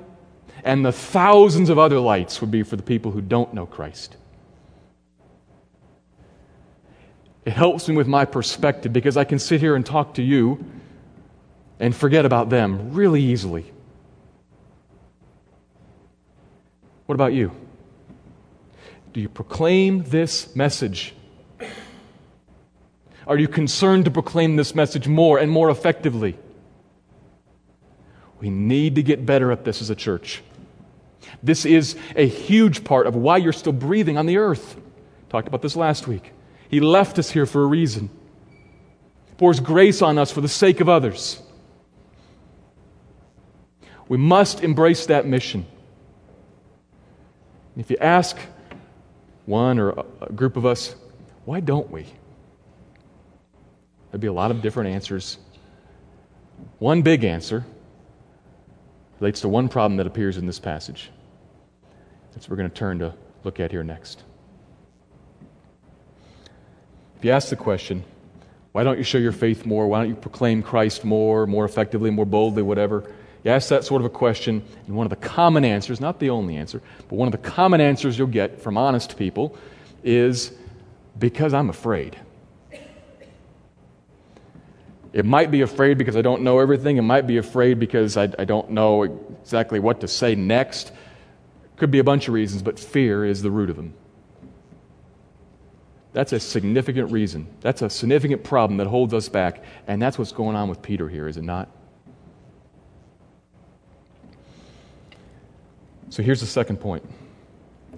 and 0.63 0.83
the 0.83 0.91
thousands 0.91 1.69
of 1.69 1.77
other 1.77 1.99
lights 1.99 2.41
would 2.41 2.49
be 2.49 2.63
for 2.63 2.77
the 2.77 2.81
people 2.81 3.11
who 3.11 3.21
don't 3.21 3.53
know 3.53 3.67
Christ. 3.67 4.17
It 7.45 7.53
helps 7.53 7.87
me 7.87 7.95
with 7.95 8.07
my 8.07 8.25
perspective 8.25 8.91
because 8.91 9.15
I 9.15 9.23
can 9.23 9.37
sit 9.37 9.61
here 9.61 9.75
and 9.75 9.85
talk 9.85 10.15
to 10.15 10.23
you 10.23 10.65
and 11.79 11.95
forget 11.95 12.25
about 12.25 12.49
them 12.49 12.91
really 12.91 13.21
easily. 13.21 13.71
What 17.05 17.13
about 17.13 17.33
you? 17.33 17.51
Do 19.13 19.21
you 19.21 19.29
proclaim 19.29 20.01
this 20.05 20.55
message? 20.55 21.13
Are 23.31 23.39
you 23.39 23.47
concerned 23.47 24.03
to 24.03 24.11
proclaim 24.11 24.57
this 24.57 24.75
message 24.75 25.07
more 25.07 25.39
and 25.39 25.49
more 25.49 25.69
effectively? 25.69 26.37
We 28.41 28.49
need 28.49 28.95
to 28.95 29.03
get 29.03 29.25
better 29.25 29.53
at 29.53 29.63
this 29.63 29.81
as 29.81 29.89
a 29.89 29.95
church. 29.95 30.41
This 31.41 31.63
is 31.63 31.95
a 32.17 32.27
huge 32.27 32.83
part 32.83 33.07
of 33.07 33.15
why 33.15 33.37
you're 33.37 33.53
still 33.53 33.71
breathing 33.71 34.17
on 34.17 34.25
the 34.25 34.35
earth. 34.35 34.75
Talked 35.29 35.47
about 35.47 35.61
this 35.61 35.77
last 35.77 36.09
week. 36.09 36.33
He 36.67 36.81
left 36.81 37.17
us 37.19 37.31
here 37.31 37.45
for 37.45 37.63
a 37.63 37.65
reason. 37.65 38.09
He 39.29 39.35
Pours 39.35 39.61
grace 39.61 40.01
on 40.01 40.17
us 40.17 40.29
for 40.29 40.41
the 40.41 40.49
sake 40.49 40.81
of 40.81 40.89
others. 40.89 41.41
We 44.09 44.17
must 44.17 44.61
embrace 44.61 45.05
that 45.05 45.25
mission. 45.25 45.65
If 47.77 47.89
you 47.89 47.95
ask 48.01 48.37
one 49.45 49.79
or 49.79 50.03
a 50.19 50.33
group 50.33 50.57
of 50.57 50.65
us, 50.65 50.95
Why 51.45 51.61
don't 51.61 51.89
we? 51.89 52.07
There'd 54.11 54.21
be 54.21 54.27
a 54.27 54.33
lot 54.33 54.51
of 54.51 54.61
different 54.61 54.89
answers. 54.89 55.37
One 56.79 57.01
big 57.01 57.23
answer 57.23 57.65
relates 59.19 59.41
to 59.41 59.49
one 59.49 59.69
problem 59.69 59.97
that 59.97 60.07
appears 60.07 60.37
in 60.37 60.45
this 60.45 60.59
passage. 60.59 61.09
That's 62.33 62.45
what 62.45 62.51
we're 62.51 62.57
going 62.57 62.69
to 62.69 62.75
turn 62.75 62.99
to 62.99 63.13
look 63.43 63.59
at 63.59 63.71
here 63.71 63.83
next. 63.83 64.23
If 67.17 67.25
you 67.25 67.31
ask 67.31 67.49
the 67.49 67.55
question, 67.55 68.03
why 68.71 68.83
don't 68.83 68.97
you 68.97 69.03
show 69.03 69.17
your 69.17 69.31
faith 69.31 69.65
more? 69.65 69.87
Why 69.87 69.99
don't 69.99 70.09
you 70.09 70.15
proclaim 70.15 70.63
Christ 70.63 71.05
more, 71.05 71.45
more 71.45 71.65
effectively, 71.65 72.09
more 72.09 72.25
boldly, 72.25 72.63
whatever? 72.63 73.09
You 73.43 73.51
ask 73.51 73.69
that 73.69 73.83
sort 73.83 74.01
of 74.01 74.05
a 74.05 74.09
question, 74.09 74.63
and 74.87 74.95
one 74.95 75.05
of 75.05 75.09
the 75.09 75.27
common 75.27 75.63
answers, 75.65 76.01
not 76.01 76.19
the 76.19 76.29
only 76.29 76.55
answer, 76.57 76.81
but 77.07 77.15
one 77.15 77.27
of 77.27 77.31
the 77.31 77.49
common 77.49 77.81
answers 77.81 78.17
you'll 78.17 78.27
get 78.27 78.61
from 78.61 78.77
honest 78.77 79.17
people 79.17 79.57
is 80.03 80.51
because 81.17 81.53
I'm 81.53 81.69
afraid. 81.69 82.17
It 85.13 85.25
might 85.25 85.51
be 85.51 85.61
afraid 85.61 85.97
because 85.97 86.15
I 86.15 86.21
don't 86.21 86.41
know 86.41 86.59
everything. 86.59 86.97
It 86.97 87.01
might 87.01 87.27
be 87.27 87.37
afraid 87.37 87.79
because 87.79 88.15
I, 88.15 88.23
I 88.39 88.45
don't 88.45 88.71
know 88.71 89.03
exactly 89.03 89.79
what 89.79 90.01
to 90.01 90.07
say 90.07 90.35
next. 90.35 90.91
Could 91.75 91.91
be 91.91 91.99
a 91.99 92.03
bunch 92.03 92.27
of 92.27 92.33
reasons, 92.33 92.61
but 92.61 92.79
fear 92.79 93.25
is 93.25 93.41
the 93.41 93.51
root 93.51 93.69
of 93.69 93.75
them. 93.75 93.93
That's 96.13 96.33
a 96.33 96.39
significant 96.39 97.11
reason. 97.11 97.47
That's 97.61 97.81
a 97.81 97.89
significant 97.89 98.43
problem 98.43 98.77
that 98.77 98.87
holds 98.87 99.13
us 99.13 99.29
back. 99.29 99.63
And 99.87 100.01
that's 100.01 100.17
what's 100.17 100.31
going 100.31 100.55
on 100.55 100.69
with 100.69 100.81
Peter 100.81 101.07
here, 101.09 101.27
is 101.27 101.37
it 101.37 101.43
not? 101.43 101.69
So 106.09 106.21
here's 106.21 106.41
the 106.41 106.47
second 106.47 106.77
point 106.77 107.03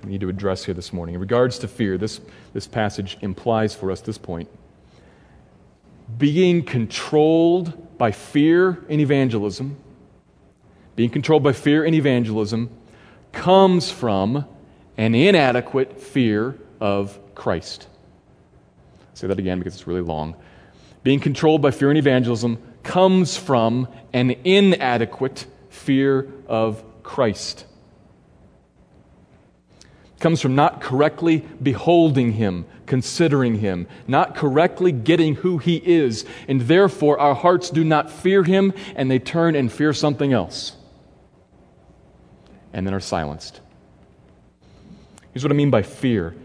we 0.04 0.12
need 0.12 0.22
to 0.22 0.30
address 0.30 0.66
here 0.66 0.74
this 0.74 0.92
morning. 0.92 1.16
In 1.16 1.22
regards 1.22 1.60
to 1.60 1.68
fear, 1.68 1.98
this, 1.98 2.20
this 2.54 2.68
passage 2.68 3.18
implies 3.22 3.74
for 3.74 3.90
us 3.90 4.02
this 4.02 4.18
point. 4.18 4.50
Being 6.18 6.64
controlled 6.64 7.98
by 7.98 8.12
fear 8.12 8.84
in 8.90 9.00
evangelism, 9.00 9.78
being 10.96 11.10
controlled 11.10 11.44
by 11.44 11.54
fear 11.54 11.86
in 11.86 11.94
evangelism, 11.94 12.70
comes 13.32 13.90
from 13.90 14.46
an 14.98 15.16
inadequate 15.16 16.00
fear 16.00 16.56
of 16.80 17.18
Christ. 17.36 17.88
I'll 19.10 19.16
say 19.16 19.28
that 19.28 19.40
again 19.40 19.60
because 19.60 19.74
it's 19.74 19.88
really 19.88 20.02
long. 20.02 20.36
Being 21.04 21.20
controlled 21.20 21.62
by 21.62 21.72
fear 21.72 21.90
in 21.90 21.98
evangelism 21.98 22.58
comes 22.84 23.38
from 23.38 23.88
an 24.12 24.32
inadequate 24.44 25.46
fear 25.70 26.32
of 26.48 26.84
Christ 27.04 27.66
comes 30.24 30.40
from 30.40 30.56
not 30.56 30.80
correctly 30.80 31.46
beholding 31.62 32.32
him, 32.32 32.66
considering 32.94 33.56
him, 33.56 33.88
not 34.08 34.36
correctly 34.36 34.92
getting 34.92 35.34
who 35.34 35.58
he 35.58 35.78
is, 35.78 36.26
and 36.48 36.62
therefore 36.62 37.20
our 37.20 37.34
hearts 37.34 37.72
do 37.72 37.84
not 37.84 38.08
fear 38.08 38.44
him 38.44 38.72
and 38.96 39.10
they 39.10 39.18
turn 39.18 39.56
and 39.56 39.72
fear 39.72 39.92
something 39.94 40.32
else 40.32 40.74
and 42.72 42.86
then 42.86 42.94
are 42.94 43.00
silenced. 43.00 43.62
Here's 45.32 45.44
what 45.44 45.52
I 45.52 45.56
mean 45.56 45.72
by 45.72 45.82
fear. 45.82 46.36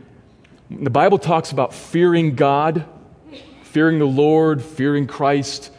The 0.71 0.89
Bible 0.89 1.19
talks 1.19 1.53
about 1.53 1.75
fearing 1.75 2.35
God, 2.35 2.87
fearing 3.65 3.99
the 3.99 4.07
Lord, 4.07 4.63
fearing 4.63 5.07
Christ, 5.07 5.71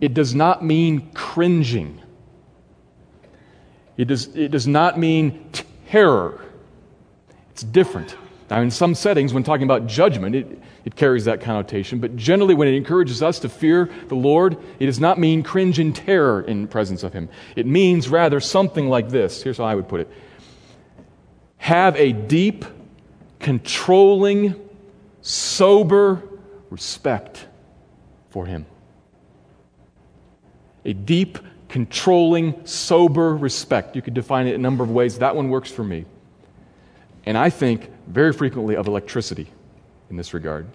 it 0.00 0.14
does 0.14 0.34
not 0.34 0.64
mean 0.64 1.12
cringing. 1.12 2.02
It 3.96 4.06
does, 4.06 4.34
it 4.34 4.50
does 4.50 4.66
not 4.66 4.98
mean 4.98 5.48
terror. 5.86 6.44
It's 7.52 7.62
different. 7.62 8.16
Now, 8.50 8.62
in 8.62 8.70
some 8.70 8.94
settings, 8.94 9.34
when 9.34 9.42
talking 9.42 9.64
about 9.64 9.86
judgment, 9.86 10.34
it, 10.34 10.62
it 10.86 10.96
carries 10.96 11.26
that 11.26 11.42
connotation, 11.42 11.98
but 11.98 12.16
generally, 12.16 12.54
when 12.54 12.66
it 12.66 12.74
encourages 12.74 13.22
us 13.22 13.38
to 13.40 13.48
fear 13.48 13.90
the 14.08 14.14
Lord, 14.14 14.56
it 14.78 14.86
does 14.86 14.98
not 14.98 15.18
mean 15.18 15.42
cringe 15.42 15.78
in 15.78 15.92
terror 15.92 16.40
in 16.40 16.66
presence 16.66 17.02
of 17.02 17.12
Him. 17.12 17.28
It 17.56 17.66
means 17.66 18.08
rather 18.08 18.40
something 18.40 18.88
like 18.88 19.10
this. 19.10 19.42
Here's 19.42 19.58
how 19.58 19.64
I 19.64 19.74
would 19.74 19.88
put 19.88 20.00
it 20.00 20.10
Have 21.58 21.94
a 21.96 22.12
deep, 22.12 22.64
controlling, 23.38 24.54
sober 25.20 26.22
respect 26.70 27.46
for 28.30 28.46
Him. 28.46 28.64
A 30.86 30.94
deep, 30.94 31.38
controlling, 31.68 32.64
sober 32.64 33.36
respect. 33.36 33.94
You 33.94 34.00
could 34.00 34.14
define 34.14 34.46
it 34.46 34.54
a 34.54 34.58
number 34.58 34.82
of 34.82 34.90
ways. 34.90 35.18
That 35.18 35.36
one 35.36 35.50
works 35.50 35.70
for 35.70 35.84
me. 35.84 36.06
And 37.26 37.36
I 37.36 37.50
think 37.50 37.90
very 38.08 38.32
frequently 38.32 38.74
of 38.74 38.86
electricity 38.86 39.48
in 40.10 40.16
this 40.16 40.32
regard. 40.32 40.66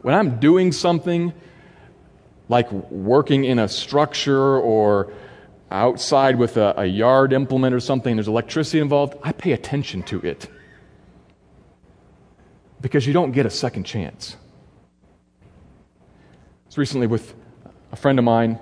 When 0.00 0.14
I'm 0.14 0.40
doing 0.40 0.72
something 0.72 1.32
like 2.48 2.70
working 2.72 3.44
in 3.44 3.58
a 3.58 3.68
structure 3.68 4.58
or 4.58 5.12
outside 5.70 6.36
with 6.36 6.56
a, 6.56 6.74
a, 6.78 6.86
yard 6.86 7.32
implement 7.32 7.74
or 7.74 7.80
something, 7.80 8.16
there's 8.16 8.28
electricity 8.28 8.80
involved, 8.80 9.16
I 9.22 9.32
pay 9.32 9.52
attention 9.52 10.02
to 10.04 10.20
it. 10.20 10.48
Because 12.80 13.06
you 13.06 13.12
don't 13.12 13.32
get 13.32 13.46
a 13.46 13.50
second 13.50 13.84
chance. 13.84 14.36
It's 16.66 16.76
recently 16.76 17.06
with 17.06 17.34
a 17.92 17.96
friend 17.96 18.18
of 18.18 18.24
mine. 18.24 18.58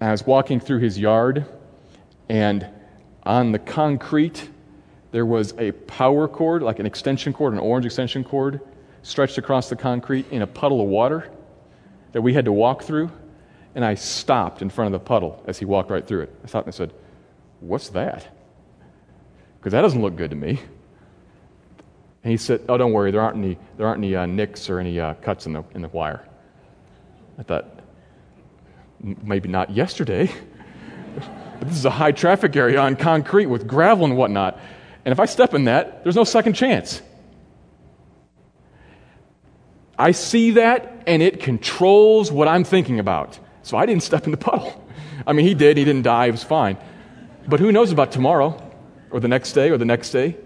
I 0.00 0.10
was 0.10 0.26
walking 0.26 0.58
through 0.58 0.78
his 0.78 0.98
yard, 0.98 1.46
and 2.28 2.66
on 3.24 3.52
the 3.52 3.58
concrete 3.58 4.48
there 5.12 5.26
was 5.26 5.54
a 5.58 5.72
power 5.72 6.26
cord, 6.26 6.62
like 6.62 6.78
an 6.78 6.86
extension 6.86 7.32
cord, 7.32 7.52
an 7.52 7.58
orange 7.58 7.86
extension 7.86 8.24
cord, 8.24 8.60
stretched 9.02 9.38
across 9.38 9.68
the 9.68 9.76
concrete 9.76 10.26
in 10.30 10.42
a 10.42 10.46
puddle 10.46 10.80
of 10.80 10.88
water 10.88 11.30
that 12.12 12.22
we 12.22 12.32
had 12.32 12.46
to 12.46 12.52
walk 12.52 12.82
through. 12.82 13.10
And 13.74 13.84
I 13.84 13.94
stopped 13.94 14.62
in 14.62 14.70
front 14.70 14.92
of 14.94 15.00
the 15.00 15.04
puddle 15.04 15.42
as 15.46 15.58
he 15.58 15.64
walked 15.64 15.90
right 15.90 16.06
through 16.06 16.22
it. 16.22 16.34
I 16.42 16.46
stopped 16.46 16.66
and 16.66 16.74
said, 16.74 16.92
What's 17.60 17.90
that? 17.90 18.26
Because 19.58 19.72
that 19.72 19.82
doesn't 19.82 20.02
look 20.02 20.16
good 20.16 20.30
to 20.30 20.36
me. 20.36 20.58
And 22.24 22.30
he 22.30 22.36
said, 22.36 22.62
Oh, 22.68 22.76
don't 22.76 22.92
worry, 22.92 23.10
there 23.10 23.20
aren't 23.20 23.36
any, 23.36 23.58
there 23.76 23.86
aren't 23.86 23.98
any 23.98 24.16
uh, 24.16 24.26
nicks 24.26 24.68
or 24.70 24.78
any 24.78 24.98
uh, 24.98 25.14
cuts 25.14 25.46
in 25.46 25.52
the, 25.52 25.62
in 25.74 25.82
the 25.82 25.88
wire. 25.88 26.26
I 27.38 27.42
thought, 27.42 27.80
maybe 29.00 29.48
not 29.48 29.70
yesterday, 29.70 30.30
but 31.58 31.68
this 31.68 31.76
is 31.76 31.84
a 31.84 31.90
high 31.90 32.12
traffic 32.12 32.56
area 32.56 32.80
on 32.80 32.96
concrete 32.96 33.46
with 33.46 33.66
gravel 33.66 34.04
and 34.04 34.16
whatnot. 34.16 34.58
And 35.04 35.12
if 35.12 35.18
I 35.18 35.26
step 35.26 35.54
in 35.54 35.64
that, 35.64 36.02
there's 36.02 36.16
no 36.16 36.24
second 36.24 36.54
chance. 36.54 37.02
I 39.98 40.12
see 40.12 40.52
that 40.52 41.02
and 41.06 41.22
it 41.22 41.40
controls 41.40 42.32
what 42.32 42.48
I'm 42.48 42.64
thinking 42.64 42.98
about. 42.98 43.38
So 43.62 43.76
I 43.76 43.86
didn't 43.86 44.02
step 44.02 44.24
in 44.24 44.30
the 44.30 44.36
puddle. 44.36 44.84
I 45.26 45.32
mean, 45.32 45.46
he 45.46 45.54
did, 45.54 45.76
he 45.76 45.84
didn't 45.84 46.02
die, 46.02 46.26
he 46.26 46.30
was 46.30 46.42
fine. 46.42 46.76
But 47.46 47.60
who 47.60 47.72
knows 47.72 47.92
about 47.92 48.12
tomorrow 48.12 48.60
or 49.10 49.20
the 49.20 49.28
next 49.28 49.52
day 49.52 49.70
or 49.70 49.78
the 49.78 49.84
next 49.84 50.10
day? 50.10 50.36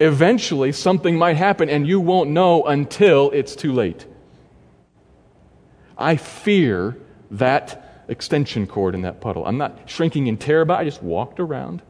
Eventually, 0.00 0.72
something 0.72 1.16
might 1.16 1.36
happen 1.36 1.68
and 1.68 1.86
you 1.86 2.00
won't 2.00 2.30
know 2.30 2.64
until 2.64 3.30
it's 3.30 3.54
too 3.54 3.72
late. 3.72 4.06
I 5.96 6.16
fear 6.16 6.96
that 7.30 8.04
extension 8.08 8.66
cord 8.66 8.94
in 8.94 9.02
that 9.02 9.20
puddle. 9.20 9.46
I'm 9.46 9.58
not 9.58 9.88
shrinking 9.88 10.26
in 10.26 10.36
terror 10.36 10.62
it, 10.62 10.70
I 10.70 10.84
just 10.84 11.02
walked 11.02 11.40
around. 11.40 11.82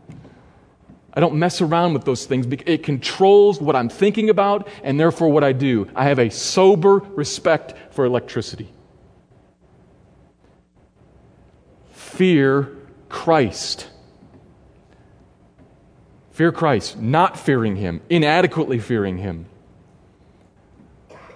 I 1.14 1.20
don't 1.20 1.36
mess 1.36 1.60
around 1.60 1.94
with 1.94 2.04
those 2.04 2.26
things. 2.26 2.46
It 2.66 2.82
controls 2.82 3.60
what 3.60 3.76
I'm 3.76 3.88
thinking 3.88 4.30
about 4.30 4.68
and 4.82 4.98
therefore 4.98 5.28
what 5.28 5.44
I 5.44 5.52
do. 5.52 5.88
I 5.94 6.04
have 6.04 6.18
a 6.18 6.28
sober 6.28 6.98
respect 6.98 7.74
for 7.94 8.04
electricity. 8.04 8.68
Fear 11.92 12.76
Christ. 13.08 13.88
Fear 16.32 16.50
Christ, 16.50 17.00
not 17.00 17.38
fearing 17.38 17.76
Him, 17.76 18.00
inadequately 18.10 18.80
fearing 18.80 19.18
Him, 19.18 19.46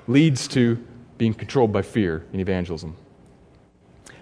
leads 0.08 0.48
to 0.48 0.84
being 1.18 1.34
controlled 1.34 1.72
by 1.72 1.82
fear 1.82 2.24
in 2.32 2.40
evangelism. 2.40 2.96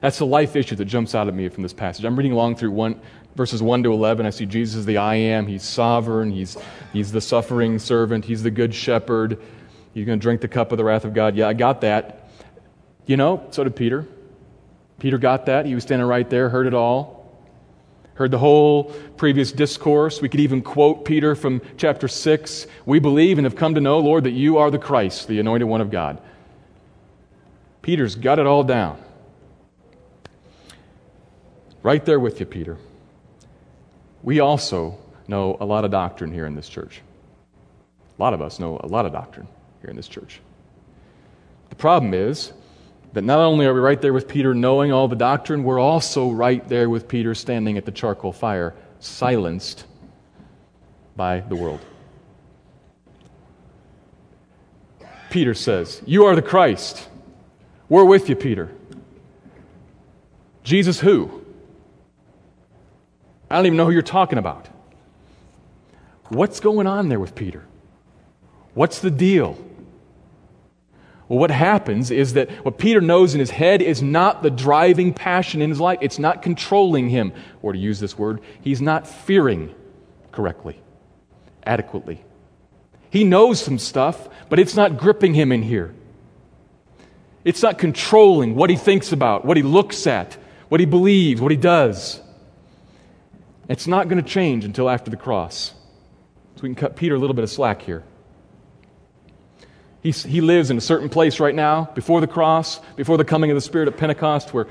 That's 0.03 0.19
the 0.19 0.27
life 0.27 0.55
issue 0.55 0.77
that 0.77 0.85
jumps 0.85 1.15
out 1.15 1.29
at 1.29 1.35
me 1.35 1.49
from 1.49 1.63
this 1.63 1.73
passage. 1.73 2.05
I'm 2.05 2.15
reading 2.15 2.33
along 2.33 2.57
through 2.57 2.73
one, 2.73 3.01
verses 3.37 3.63
1 3.63 3.83
to 3.83 3.93
11, 3.93 4.27
I 4.27 4.31
see 4.31 4.47
Jesus 4.47 4.85
the 4.85 4.97
I 4.97 5.15
am. 5.17 5.47
He's 5.47 5.63
sovereign. 5.63 6.31
He's, 6.31 6.57
he's 6.93 7.13
the 7.13 7.21
suffering 7.21 7.79
servant. 7.79 8.25
He's 8.25 8.43
the 8.43 8.51
good 8.51 8.75
shepherd. 8.75 9.39
He's 9.95 10.07
going 10.07 10.19
to 10.19 10.23
drink 10.23 10.41
the 10.41 10.49
cup 10.49 10.73
of 10.73 10.79
the 10.79 10.85
wrath 10.85 11.05
of 11.05 11.15
God. 11.15 11.37
Yeah, 11.37 11.49
I 11.49 11.53
got 11.53 11.83
that. 11.83 12.31
You 13.05 13.17
know, 13.17 13.47
so 13.51 13.63
did 13.63 13.77
Peter. 13.77 14.07
Peter 14.99 15.19
got 15.19 15.47
that. 15.47 15.67
He 15.67 15.75
was 15.75 15.85
standing 15.85 16.09
right 16.09 16.29
there, 16.29 16.49
heard 16.49 16.67
it 16.67 16.75
all. 16.75 17.15
Heard 18.15 18.31
the 18.31 18.39
whole 18.39 18.85
previous 19.19 19.53
discourse. 19.53 20.23
We 20.23 20.31
could 20.31 20.41
even 20.41 20.63
quote 20.63 21.05
Peter 21.05 21.35
from 21.35 21.61
chapter 21.77 22.09
6. 22.09 22.67
We 22.87 22.99
believe 22.99 23.37
and 23.37 23.45
have 23.45 23.57
come 23.57 23.75
to 23.75 23.81
know, 23.81 23.99
Lord, 23.99 24.25
that 24.25 24.31
you 24.31 24.57
are 24.57 24.71
the 24.71 24.79
Christ, 24.79 25.29
the 25.29 25.39
anointed 25.39 25.69
one 25.69 25.83
of 25.83 25.91
God. 25.91 26.23
Peter's 27.83 28.15
got 28.15 28.39
it 28.39 28.47
all 28.47 28.65
down. 28.65 28.99
Right 31.83 32.03
there 32.05 32.19
with 32.19 32.41
you, 32.41 32.47
Peter 32.47 32.79
we 34.27 34.41
also 34.41 34.99
know 35.29 35.57
a 35.61 35.65
lot 35.65 35.85
of 35.85 35.93
doctrine 35.93 36.33
here 36.33 36.47
in 36.47 36.57
this 36.57 36.69
church. 36.69 37.01
A 38.19 38.23
lot 38.23 38.35
of 38.35 38.43
us 38.43 38.59
know 38.59 38.79
a 38.83 38.89
lot 38.89 39.07
of 39.07 39.13
doctrine 39.13 39.47
here 39.81 39.89
in 39.89 39.95
this 39.95 40.09
church. 40.09 40.41
The 41.71 41.77
problem 41.77 42.13
is 42.13 42.53
that 43.13 43.23
not 43.23 43.39
only 43.39 43.67
are 43.67 43.73
we 43.73 43.79
right 43.79 44.03
there 44.03 44.13
with 44.13 44.27
Peter 44.27 44.53
knowing 44.53 44.91
all 44.91 45.07
the 45.07 45.15
doctrine, 45.15 45.63
we're 45.63 45.79
also 45.79 46.31
right 46.31 46.69
there 46.69 46.91
with 46.91 47.07
Peter 47.07 47.37
standing 47.37 47.79
at 47.79 47.85
the 47.85 47.93
charcoal 47.93 48.33
fire, 48.33 48.75
silenced 48.99 49.87
by 51.15 51.41
the 51.41 51.55
world. 51.55 51.81
Peter 55.31 55.55
says, 55.55 56.03
You 56.05 56.25
are 56.25 56.35
the 56.35 56.43
Christ. 56.43 57.09
We're 57.89 58.05
with 58.05 58.29
you, 58.29 58.35
Peter. 58.35 58.73
Jesus, 60.65 60.99
who? 60.99 61.46
I 63.51 63.57
don't 63.57 63.67
even 63.67 63.77
know 63.77 63.87
who 63.87 63.93
you're 63.93 64.03
talking 64.03 64.39
about. 64.39 64.69
What's 66.29 66.61
going 66.61 66.87
on 66.87 67.09
there 67.09 67.21
with 67.21 67.35
Peter? 67.35 67.65
What's 68.75 68.99
the 68.99 69.11
deal? 69.11 69.57
Well, 71.29 71.39
what 71.39 71.51
happens 71.51 72.11
is 72.11 72.35
that 72.35 72.51
what 72.65 72.79
Peter 72.79 73.01
knows 73.01 73.35
in 73.35 73.41
his 73.41 73.51
head 73.51 73.83
is 73.83 74.03
not 74.03 74.43
the 74.43 74.51
driving 74.51 75.13
passion 75.13 75.61
in 75.63 75.71
his 75.71 75.81
life. 75.81 75.99
It's 76.01 76.19
not 76.19 76.43
controlling 76.43 77.09
him. 77.09 77.33
Or 77.63 77.73
to 77.73 77.79
use 77.79 77.99
this 77.99 78.19
word, 78.19 78.41
he's 78.61 78.81
not 78.81 79.09
fearing 79.09 79.75
correctly, 80.31 80.81
adequately. 81.65 82.23
He 83.11 83.25
knows 83.25 83.61
some 83.63 83.79
stuff, 83.79 84.29
but 84.49 84.59
it's 84.59 84.77
not 84.77 84.99
gripping 84.99 85.35
him 85.35 85.53
in 85.53 85.63
here. 85.63 85.95
It's 87.45 87.63
not 87.63 87.79
controlling 87.79 88.57
what 88.57 88.71
he 88.71 88.77
thinks 88.77 89.13
about, 89.13 89.45
what 89.45 89.57
he 89.57 89.63
looks 89.63 90.07
at, 90.07 90.35
what 90.69 90.81
he 90.81 90.87
believes, 90.87 91.41
what 91.41 91.53
he 91.53 91.57
does. 91.57 92.21
It's 93.69 93.87
not 93.87 94.09
going 94.09 94.23
to 94.23 94.29
change 94.29 94.65
until 94.65 94.89
after 94.89 95.11
the 95.11 95.17
cross. 95.17 95.75
So 96.55 96.63
we 96.63 96.69
can 96.69 96.77
cut 96.77 96.97
Peter 96.97 97.15
a 97.15 97.19
little 97.19 97.35
bit 97.35 97.45
of 97.45 97.51
slack 97.51 97.83
here. 97.83 98.05
He's, 100.03 100.23
he 100.23 100.41
lives 100.41 100.71
in 100.71 100.79
a 100.79 100.81
certain 100.81 101.09
place 101.09 101.41
right 101.41 101.55
now, 101.55 101.91
before 101.95 102.21
the 102.21 102.29
cross, 102.29 102.79
before 102.95 103.17
the 103.17 103.25
coming 103.25 103.51
of 103.51 103.57
the 103.57 103.61
Spirit 103.61 103.89
at 103.89 103.97
Pentecost, 103.97 104.55
where 104.55 104.69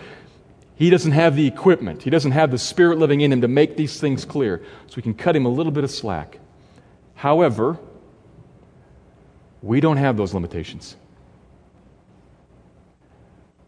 he 0.75 0.89
doesn't 0.89 1.11
have 1.11 1.35
the 1.35 1.45
equipment, 1.45 2.03
he 2.03 2.09
doesn't 2.09 2.31
have 2.31 2.51
the 2.51 2.57
Spirit 2.57 2.99
living 2.99 3.21
in 3.21 3.31
him 3.31 3.41
to 3.41 3.47
make 3.47 3.75
these 3.75 3.99
things 3.99 4.23
clear. 4.23 4.63
So 4.87 4.93
we 4.95 5.01
can 5.01 5.13
cut 5.13 5.35
him 5.35 5.45
a 5.45 5.49
little 5.49 5.73
bit 5.73 5.83
of 5.83 5.91
slack. 5.91 6.39
However, 7.15 7.77
we 9.61 9.81
don't 9.81 9.97
have 9.97 10.15
those 10.15 10.33
limitations. 10.33 10.95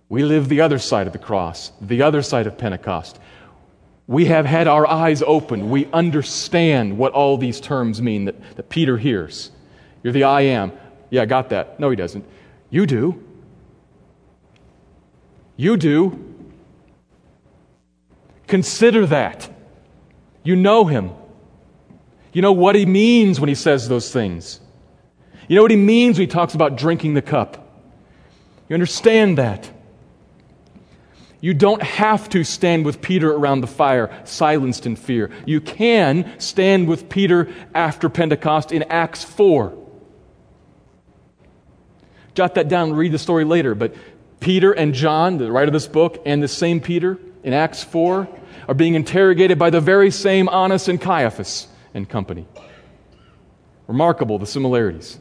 We 0.09 0.23
live 0.23 0.47
the 0.47 0.61
other 0.61 0.79
side 0.79 1.07
of 1.07 1.13
the 1.13 1.19
cross, 1.19 1.71
the 1.81 2.01
other 2.01 2.21
side 2.21 2.47
of 2.47 2.57
Pentecost. 2.57 3.19
We 4.07 4.25
have 4.25 4.45
had 4.45 4.67
our 4.67 4.87
eyes 4.87 5.21
opened. 5.21 5.69
We 5.69 5.85
understand 5.87 6.97
what 6.97 7.11
all 7.11 7.37
these 7.37 7.59
terms 7.59 8.01
mean 8.01 8.25
that, 8.25 8.55
that 8.55 8.69
Peter 8.69 8.97
hears. 8.97 9.51
You're 10.01 10.13
the 10.13 10.23
I 10.23 10.41
am. 10.41 10.71
Yeah, 11.09 11.23
I 11.23 11.25
got 11.25 11.49
that. 11.49 11.79
No, 11.79 11.89
he 11.89 11.95
doesn't. 11.97 12.25
You 12.69 12.85
do. 12.85 13.23
You 15.57 15.75
do. 15.75 16.23
Consider 18.47 19.05
that. 19.07 19.49
You 20.43 20.55
know 20.55 20.85
him. 20.85 21.11
You 22.31 22.41
know 22.41 22.53
what 22.53 22.75
he 22.75 22.85
means 22.85 23.39
when 23.39 23.49
he 23.49 23.55
says 23.55 23.89
those 23.89 24.11
things. 24.11 24.61
You 25.49 25.55
know 25.55 25.61
what 25.61 25.71
he 25.71 25.77
means 25.77 26.17
when 26.17 26.27
he 26.27 26.31
talks 26.31 26.53
about 26.53 26.77
drinking 26.77 27.13
the 27.13 27.21
cup. 27.21 27.83
You 28.69 28.73
understand 28.73 29.37
that. 29.37 29.69
You 31.47 31.53
don't 31.53 31.81
have 31.81 32.27
to 32.31 32.43
stand 32.43 32.83
with 32.83 33.01
Peter 33.01 33.31
around 33.31 33.61
the 33.61 33.67
fire, 33.67 34.11
silenced 34.25 34.85
in 34.85 34.97
fear. 34.97 35.31
You 35.45 35.61
can 35.61 36.37
stand 36.41 36.89
with 36.89 37.07
Peter 37.07 37.47
after 37.73 38.09
Pentecost 38.09 38.73
in 38.73 38.83
Acts 38.83 39.23
4 39.23 39.85
jot 42.33 42.55
that 42.55 42.67
down 42.67 42.89
and 42.89 42.97
read 42.97 43.13
the 43.13 43.17
story 43.17 43.45
later. 43.45 43.75
But 43.75 43.95
Peter 44.41 44.73
and 44.73 44.93
John, 44.93 45.37
the 45.37 45.49
writer 45.49 45.67
of 45.67 45.73
this 45.73 45.87
book, 45.87 46.21
and 46.25 46.43
the 46.43 46.49
same 46.49 46.81
Peter 46.81 47.17
in 47.43 47.53
Acts 47.53 47.81
4 47.81 48.27
are 48.67 48.75
being 48.75 48.95
interrogated 48.95 49.57
by 49.57 49.69
the 49.69 49.79
very 49.79 50.11
same 50.11 50.49
Annas 50.49 50.89
and 50.89 50.99
Caiaphas 50.99 51.69
and 51.93 52.09
company. 52.09 52.45
Remarkable, 53.87 54.37
the 54.37 54.45
similarities. 54.45 55.17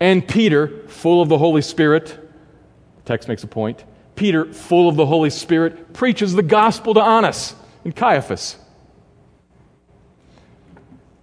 And 0.00 0.26
Peter, 0.26 0.88
full 0.88 1.20
of 1.20 1.28
the 1.28 1.36
Holy 1.36 1.60
Spirit, 1.60 2.06
the 2.06 3.02
text 3.04 3.28
makes 3.28 3.44
a 3.44 3.46
point, 3.46 3.84
Peter, 4.16 4.52
full 4.52 4.88
of 4.88 4.96
the 4.96 5.06
Holy 5.06 5.30
Spirit, 5.30 5.92
preaches 5.92 6.34
the 6.34 6.42
gospel 6.42 6.94
to 6.94 7.00
Annas 7.00 7.54
and 7.84 7.94
Caiaphas. 7.94 8.56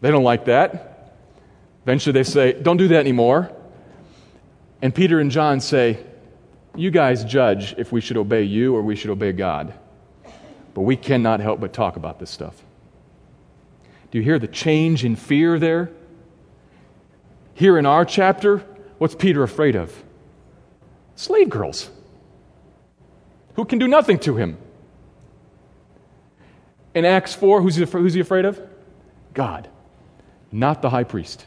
They 0.01 0.11
don't 0.11 0.23
like 0.23 0.45
that. 0.45 1.15
Eventually 1.83 2.13
they 2.13 2.23
say, 2.23 2.53
Don't 2.53 2.77
do 2.77 2.87
that 2.89 2.99
anymore. 2.99 3.51
And 4.81 4.93
Peter 4.93 5.19
and 5.19 5.31
John 5.31 5.59
say, 5.59 5.97
You 6.75 6.91
guys 6.91 7.25
judge 7.25 7.73
if 7.77 7.91
we 7.91 7.99
should 8.01 8.17
obey 8.17 8.43
you 8.43 8.75
or 8.75 8.81
we 8.81 8.95
should 8.95 9.09
obey 9.09 9.31
God. 9.31 9.73
But 10.73 10.81
we 10.81 10.95
cannot 10.95 11.39
help 11.39 11.59
but 11.59 11.73
talk 11.73 11.95
about 11.95 12.19
this 12.19 12.29
stuff. 12.29 12.61
Do 14.11 14.17
you 14.17 14.23
hear 14.23 14.39
the 14.39 14.47
change 14.47 15.03
in 15.03 15.15
fear 15.15 15.57
there? 15.57 15.89
Here 17.55 17.77
in 17.77 17.85
our 17.85 18.05
chapter, 18.05 18.57
what's 18.97 19.15
Peter 19.15 19.43
afraid 19.43 19.75
of? 19.75 20.03
Slave 21.15 21.49
girls 21.49 21.89
who 23.55 23.65
can 23.65 23.79
do 23.79 23.87
nothing 23.87 24.19
to 24.19 24.35
him. 24.35 24.57
In 26.93 27.05
Acts 27.05 27.33
4, 27.33 27.61
who's 27.61 27.75
he, 27.75 27.85
who's 27.85 28.13
he 28.13 28.19
afraid 28.19 28.45
of? 28.45 28.59
God, 29.33 29.67
not 30.51 30.81
the 30.81 30.89
high 30.89 31.03
priest. 31.03 31.45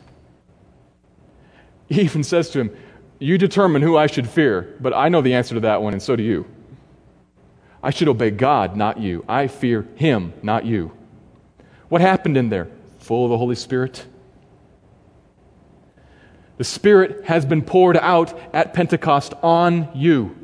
He 1.88 2.02
even 2.02 2.24
says 2.24 2.50
to 2.50 2.60
him, 2.60 2.76
you 3.18 3.38
determine 3.38 3.82
who 3.82 3.96
I 3.96 4.08
should 4.08 4.28
fear, 4.28 4.76
but 4.80 4.92
I 4.92 5.08
know 5.08 5.22
the 5.22 5.34
answer 5.34 5.54
to 5.54 5.60
that 5.60 5.80
one, 5.80 5.94
and 5.94 6.02
so 6.02 6.16
do 6.16 6.22
you. 6.22 6.46
I 7.82 7.90
should 7.90 8.08
obey 8.08 8.30
God, 8.30 8.76
not 8.76 8.98
you. 8.98 9.24
I 9.28 9.46
fear 9.46 9.86
Him, 9.94 10.32
not 10.42 10.66
you. 10.66 10.92
What 11.88 12.00
happened 12.00 12.36
in 12.36 12.48
there? 12.48 12.68
Full 12.98 13.24
of 13.24 13.30
the 13.30 13.38
Holy 13.38 13.54
Spirit? 13.54 14.04
The 16.58 16.64
Spirit 16.64 17.26
has 17.26 17.46
been 17.46 17.62
poured 17.62 17.96
out 17.96 18.38
at 18.52 18.74
Pentecost 18.74 19.34
on 19.42 19.88
you 19.94 20.36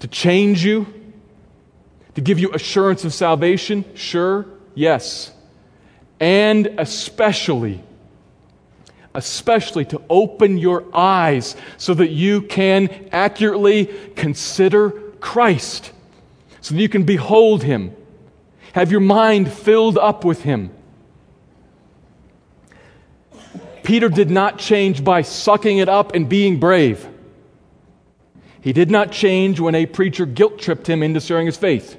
to 0.00 0.08
change 0.08 0.64
you, 0.64 0.86
to 2.14 2.20
give 2.20 2.38
you 2.38 2.52
assurance 2.52 3.04
of 3.04 3.12
salvation? 3.12 3.84
Sure, 3.94 4.46
yes. 4.74 5.32
And 6.20 6.66
especially 6.78 7.82
especially 9.16 9.86
to 9.86 10.00
open 10.10 10.58
your 10.58 10.84
eyes 10.94 11.56
so 11.78 11.94
that 11.94 12.10
you 12.10 12.42
can 12.42 13.08
accurately 13.10 13.86
consider 14.14 14.90
Christ, 15.20 15.90
so 16.60 16.74
that 16.74 16.80
you 16.80 16.88
can 16.88 17.04
behold 17.04 17.62
Him, 17.64 17.96
have 18.74 18.92
your 18.92 19.00
mind 19.00 19.50
filled 19.50 19.96
up 19.96 20.24
with 20.24 20.42
Him. 20.42 20.70
Peter 23.82 24.08
did 24.08 24.30
not 24.30 24.58
change 24.58 25.02
by 25.02 25.22
sucking 25.22 25.78
it 25.78 25.88
up 25.88 26.14
and 26.14 26.28
being 26.28 26.60
brave. 26.60 27.08
He 28.66 28.72
did 28.72 28.90
not 28.90 29.12
change 29.12 29.60
when 29.60 29.76
a 29.76 29.86
preacher 29.86 30.26
guilt 30.26 30.58
tripped 30.58 30.88
him 30.88 31.00
into 31.00 31.20
sharing 31.20 31.46
his 31.46 31.56
faith. 31.56 31.96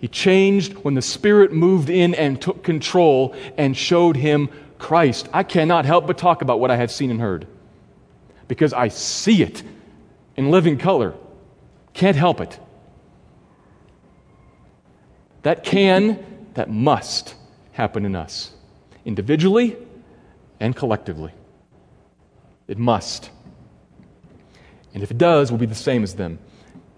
He 0.00 0.08
changed 0.08 0.72
when 0.72 0.94
the 0.94 1.02
Spirit 1.02 1.52
moved 1.52 1.88
in 1.88 2.16
and 2.16 2.42
took 2.42 2.64
control 2.64 3.32
and 3.56 3.76
showed 3.76 4.16
him 4.16 4.48
Christ, 4.80 5.28
I 5.32 5.44
cannot 5.44 5.84
help 5.84 6.08
but 6.08 6.18
talk 6.18 6.42
about 6.42 6.58
what 6.58 6.72
I 6.72 6.76
have 6.78 6.90
seen 6.90 7.12
and 7.12 7.20
heard 7.20 7.46
because 8.48 8.72
I 8.72 8.88
see 8.88 9.44
it 9.44 9.62
in 10.36 10.50
living 10.50 10.78
color. 10.78 11.14
Can't 11.94 12.16
help 12.16 12.40
it. 12.40 12.58
That 15.42 15.62
can, 15.62 16.48
that 16.54 16.68
must 16.68 17.36
happen 17.70 18.04
in 18.04 18.16
us, 18.16 18.50
individually 19.04 19.76
and 20.58 20.74
collectively. 20.74 21.30
It 22.66 22.78
must. 22.78 23.30
And 24.94 25.02
if 25.02 25.10
it 25.10 25.18
does, 25.18 25.50
we'll 25.50 25.58
be 25.58 25.66
the 25.66 25.74
same 25.74 26.02
as 26.02 26.14
them. 26.14 26.38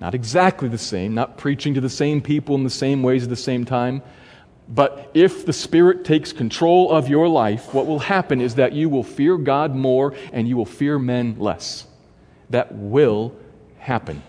Not 0.01 0.15
exactly 0.15 0.69
the 0.69 0.79
same, 0.79 1.15
not 1.15 1.39
preaching 1.39 1.75
to 1.75 1.81
the 1.81 1.89
same 1.89 2.21
people 2.21 2.55
in 2.55 2.65
the 2.65 2.71
same 2.71 3.03
ways 3.03 3.23
at 3.23 3.29
the 3.29 3.37
same 3.37 3.65
time, 3.65 4.03
but 4.69 5.11
if 5.15 5.45
the 5.45 5.53
Spirit 5.53 6.05
takes 6.05 6.33
control 6.33 6.91
of 6.91 7.09
your 7.09 7.29
life, 7.29 7.75
what 7.75 7.87
will 7.87 7.99
happen 7.99 8.41
is 8.41 8.55
that 8.55 8.73
you 8.73 8.89
will 8.89 9.03
fear 9.03 9.37
God 9.37 9.75
more 9.75 10.15
and 10.33 10.49
you 10.49 10.57
will 10.57 10.65
fear 10.65 10.99
men 10.99 11.37
less. 11.39 11.87
That 12.51 12.75
will 12.75 13.37
happen. 13.79 14.23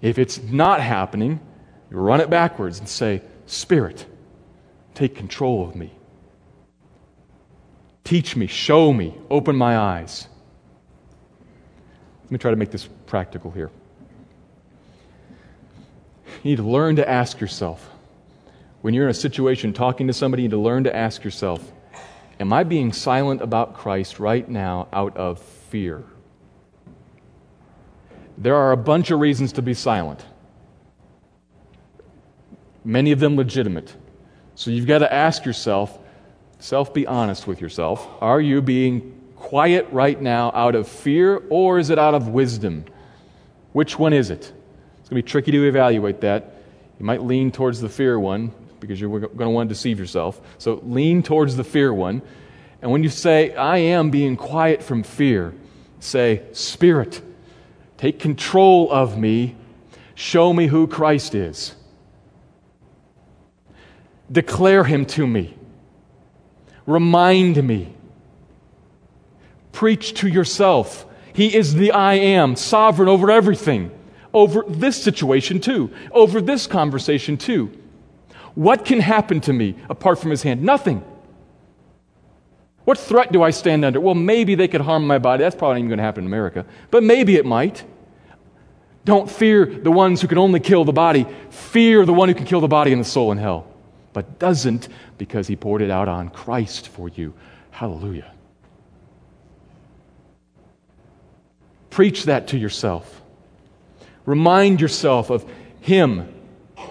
If 0.00 0.18
it's 0.18 0.40
not 0.42 0.80
happening, 0.80 1.40
you 1.90 1.98
run 1.98 2.20
it 2.20 2.30
backwards 2.30 2.78
and 2.78 2.88
say, 2.88 3.22
Spirit, 3.46 4.06
take 4.94 5.14
control 5.14 5.68
of 5.68 5.74
me. 5.74 5.92
Teach 8.04 8.36
me, 8.36 8.46
show 8.46 8.92
me, 8.92 9.14
open 9.28 9.54
my 9.54 9.76
eyes. 9.76 10.28
Let 12.28 12.32
me 12.32 12.38
try 12.38 12.50
to 12.50 12.58
make 12.58 12.70
this 12.70 12.86
practical 13.06 13.50
here. 13.50 13.70
You 16.42 16.50
need 16.50 16.56
to 16.56 16.62
learn 16.62 16.96
to 16.96 17.08
ask 17.08 17.40
yourself 17.40 17.90
when 18.82 18.92
you're 18.92 19.04
in 19.04 19.10
a 19.10 19.14
situation 19.14 19.72
talking 19.72 20.08
to 20.08 20.12
somebody, 20.12 20.42
you 20.42 20.48
need 20.48 20.54
to 20.54 20.60
learn 20.60 20.84
to 20.84 20.94
ask 20.94 21.24
yourself, 21.24 21.72
Am 22.38 22.52
I 22.52 22.64
being 22.64 22.92
silent 22.92 23.40
about 23.40 23.74
Christ 23.74 24.20
right 24.20 24.46
now 24.46 24.88
out 24.92 25.16
of 25.16 25.40
fear? 25.40 26.04
There 28.36 28.54
are 28.54 28.72
a 28.72 28.76
bunch 28.76 29.10
of 29.10 29.18
reasons 29.18 29.52
to 29.54 29.62
be 29.62 29.72
silent, 29.72 30.24
many 32.84 33.10
of 33.10 33.20
them 33.20 33.36
legitimate. 33.36 33.96
So 34.54 34.70
you've 34.70 34.86
got 34.86 34.98
to 34.98 35.12
ask 35.12 35.46
yourself, 35.46 35.98
self 36.58 36.92
be 36.92 37.06
honest 37.06 37.46
with 37.46 37.60
yourself. 37.60 38.06
Are 38.20 38.40
you 38.40 38.60
being 38.60 39.17
quiet 39.38 39.88
right 39.90 40.20
now 40.20 40.50
out 40.54 40.74
of 40.74 40.88
fear 40.88 41.42
or 41.48 41.78
is 41.78 41.90
it 41.90 41.98
out 41.98 42.14
of 42.14 42.28
wisdom? 42.28 42.84
Which 43.72 43.98
one 43.98 44.12
is 44.12 44.30
it? 44.30 44.40
It's 45.00 45.08
going 45.08 45.22
to 45.22 45.26
be 45.26 45.30
tricky 45.30 45.52
to 45.52 45.66
evaluate 45.66 46.20
that. 46.22 46.54
You 46.98 47.06
might 47.06 47.22
lean 47.22 47.50
towards 47.50 47.80
the 47.80 47.88
fear 47.88 48.18
one 48.18 48.52
because 48.80 49.00
you're 49.00 49.20
going 49.20 49.38
to 49.38 49.50
want 49.50 49.68
to 49.68 49.74
deceive 49.74 49.98
yourself. 49.98 50.40
So 50.58 50.80
lean 50.84 51.22
towards 51.22 51.56
the 51.56 51.64
fear 51.64 51.92
one. 51.92 52.22
And 52.82 52.90
when 52.90 53.02
you 53.02 53.08
say, 53.08 53.54
I 53.54 53.78
am 53.78 54.10
being 54.10 54.36
quiet 54.36 54.82
from 54.82 55.02
fear, 55.02 55.54
say, 56.00 56.42
Spirit, 56.52 57.20
take 57.96 58.18
control 58.18 58.90
of 58.90 59.18
me. 59.18 59.56
Show 60.14 60.52
me 60.52 60.66
who 60.66 60.86
Christ 60.86 61.34
is. 61.34 61.74
Declare 64.30 64.84
him 64.84 65.06
to 65.06 65.26
me. 65.26 65.56
Remind 66.86 67.62
me. 67.62 67.94
Preach 69.78 70.12
to 70.14 70.28
yourself. 70.28 71.06
He 71.32 71.54
is 71.54 71.72
the 71.72 71.92
I 71.92 72.14
am, 72.14 72.56
sovereign 72.56 73.08
over 73.08 73.30
everything, 73.30 73.92
over 74.34 74.64
this 74.66 75.00
situation 75.00 75.60
too, 75.60 75.92
over 76.10 76.40
this 76.40 76.66
conversation 76.66 77.36
too. 77.36 77.70
What 78.56 78.84
can 78.84 78.98
happen 78.98 79.40
to 79.42 79.52
me 79.52 79.76
apart 79.88 80.18
from 80.18 80.32
his 80.32 80.42
hand? 80.42 80.64
Nothing. 80.64 81.04
What 82.86 82.98
threat 82.98 83.30
do 83.30 83.44
I 83.44 83.50
stand 83.50 83.84
under? 83.84 84.00
Well, 84.00 84.16
maybe 84.16 84.56
they 84.56 84.66
could 84.66 84.80
harm 84.80 85.06
my 85.06 85.18
body. 85.18 85.44
That's 85.44 85.54
probably 85.54 85.74
not 85.74 85.78
even 85.78 85.88
going 85.90 85.98
to 85.98 86.02
happen 86.02 86.24
in 86.24 86.26
America, 86.26 86.66
but 86.90 87.04
maybe 87.04 87.36
it 87.36 87.46
might. 87.46 87.84
Don't 89.04 89.30
fear 89.30 89.64
the 89.64 89.92
ones 89.92 90.20
who 90.20 90.26
can 90.26 90.38
only 90.38 90.58
kill 90.58 90.84
the 90.84 90.92
body. 90.92 91.24
Fear 91.50 92.04
the 92.04 92.12
one 92.12 92.28
who 92.28 92.34
can 92.34 92.46
kill 92.46 92.60
the 92.60 92.66
body 92.66 92.90
and 92.90 93.00
the 93.00 93.08
soul 93.08 93.30
in 93.30 93.38
hell, 93.38 93.72
but 94.12 94.40
doesn't 94.40 94.88
because 95.18 95.46
he 95.46 95.54
poured 95.54 95.82
it 95.82 95.90
out 95.92 96.08
on 96.08 96.30
Christ 96.30 96.88
for 96.88 97.08
you. 97.10 97.32
Hallelujah. 97.70 98.32
Preach 101.98 102.26
that 102.26 102.46
to 102.46 102.56
yourself. 102.56 103.22
Remind 104.24 104.80
yourself 104.80 105.30
of 105.30 105.44
Him, 105.80 106.32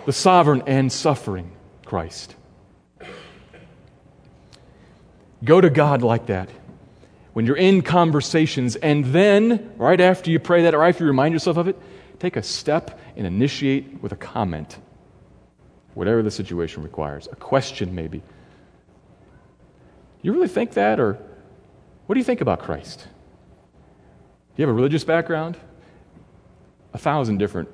the 0.06 0.12
sovereign 0.12 0.64
and 0.68 0.92
suffering 0.92 1.50
Christ. 1.86 2.36
Go 5.46 5.62
to 5.62 5.70
God 5.70 6.02
like 6.02 6.26
that. 6.26 6.50
When 7.32 7.46
you're 7.46 7.56
in 7.56 7.84
conversations, 7.84 8.76
and 8.76 9.06
then, 9.06 9.72
right 9.78 10.02
after 10.02 10.30
you 10.30 10.40
pray 10.40 10.64
that, 10.64 10.76
or 10.76 10.84
after 10.84 11.06
you 11.06 11.08
remind 11.08 11.32
yourself 11.32 11.56
of 11.56 11.70
it, 11.70 11.80
take 12.20 12.36
a 12.36 12.44
step 12.44 13.00
and 13.16 13.26
initiate 13.26 14.04
with 14.04 14.12
a 14.12 14.18
comment, 14.18 14.78
whatever 15.94 16.22
the 16.22 16.32
situation 16.32 16.84
requires. 16.84 17.30
A 17.32 17.38
question, 17.38 17.96
maybe. 17.96 18.24
You 20.22 20.34
really 20.34 20.50
think 20.50 20.74
that, 20.74 21.00
or 21.00 21.18
what 22.08 22.16
do 22.16 22.20
you 22.20 22.26
think 22.26 22.42
about 22.42 22.60
Christ? 22.60 23.08
You 24.58 24.64
have 24.64 24.70
a 24.70 24.74
religious 24.74 25.04
background? 25.04 25.56
A 26.94 26.98
thousand 26.98 27.38
different 27.38 27.70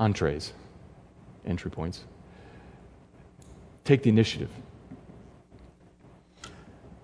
entrees, 0.00 0.52
entry 1.46 1.70
points. 1.70 2.02
Take 3.84 4.02
the 4.02 4.10
initiative. 4.10 4.50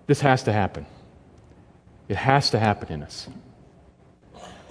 This 0.05 0.19
has 0.19 0.43
to 0.43 0.51
happen. 0.51 0.85
It 2.09 2.17
has 2.17 2.49
to 2.51 2.59
happen 2.59 2.91
in 2.91 3.03
us. 3.03 3.27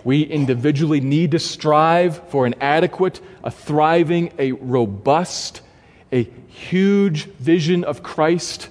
We 0.05 0.23
individually 0.23 1.01
need 1.01 1.31
to 1.31 1.39
strive 1.39 2.29
for 2.29 2.45
an 2.45 2.55
adequate, 2.61 3.21
a 3.43 3.51
thriving, 3.51 4.31
a 4.39 4.53
robust, 4.53 5.63
a 6.13 6.25
huge 6.49 7.25
vision 7.25 7.83
of 7.83 8.03
Christ. 8.03 8.69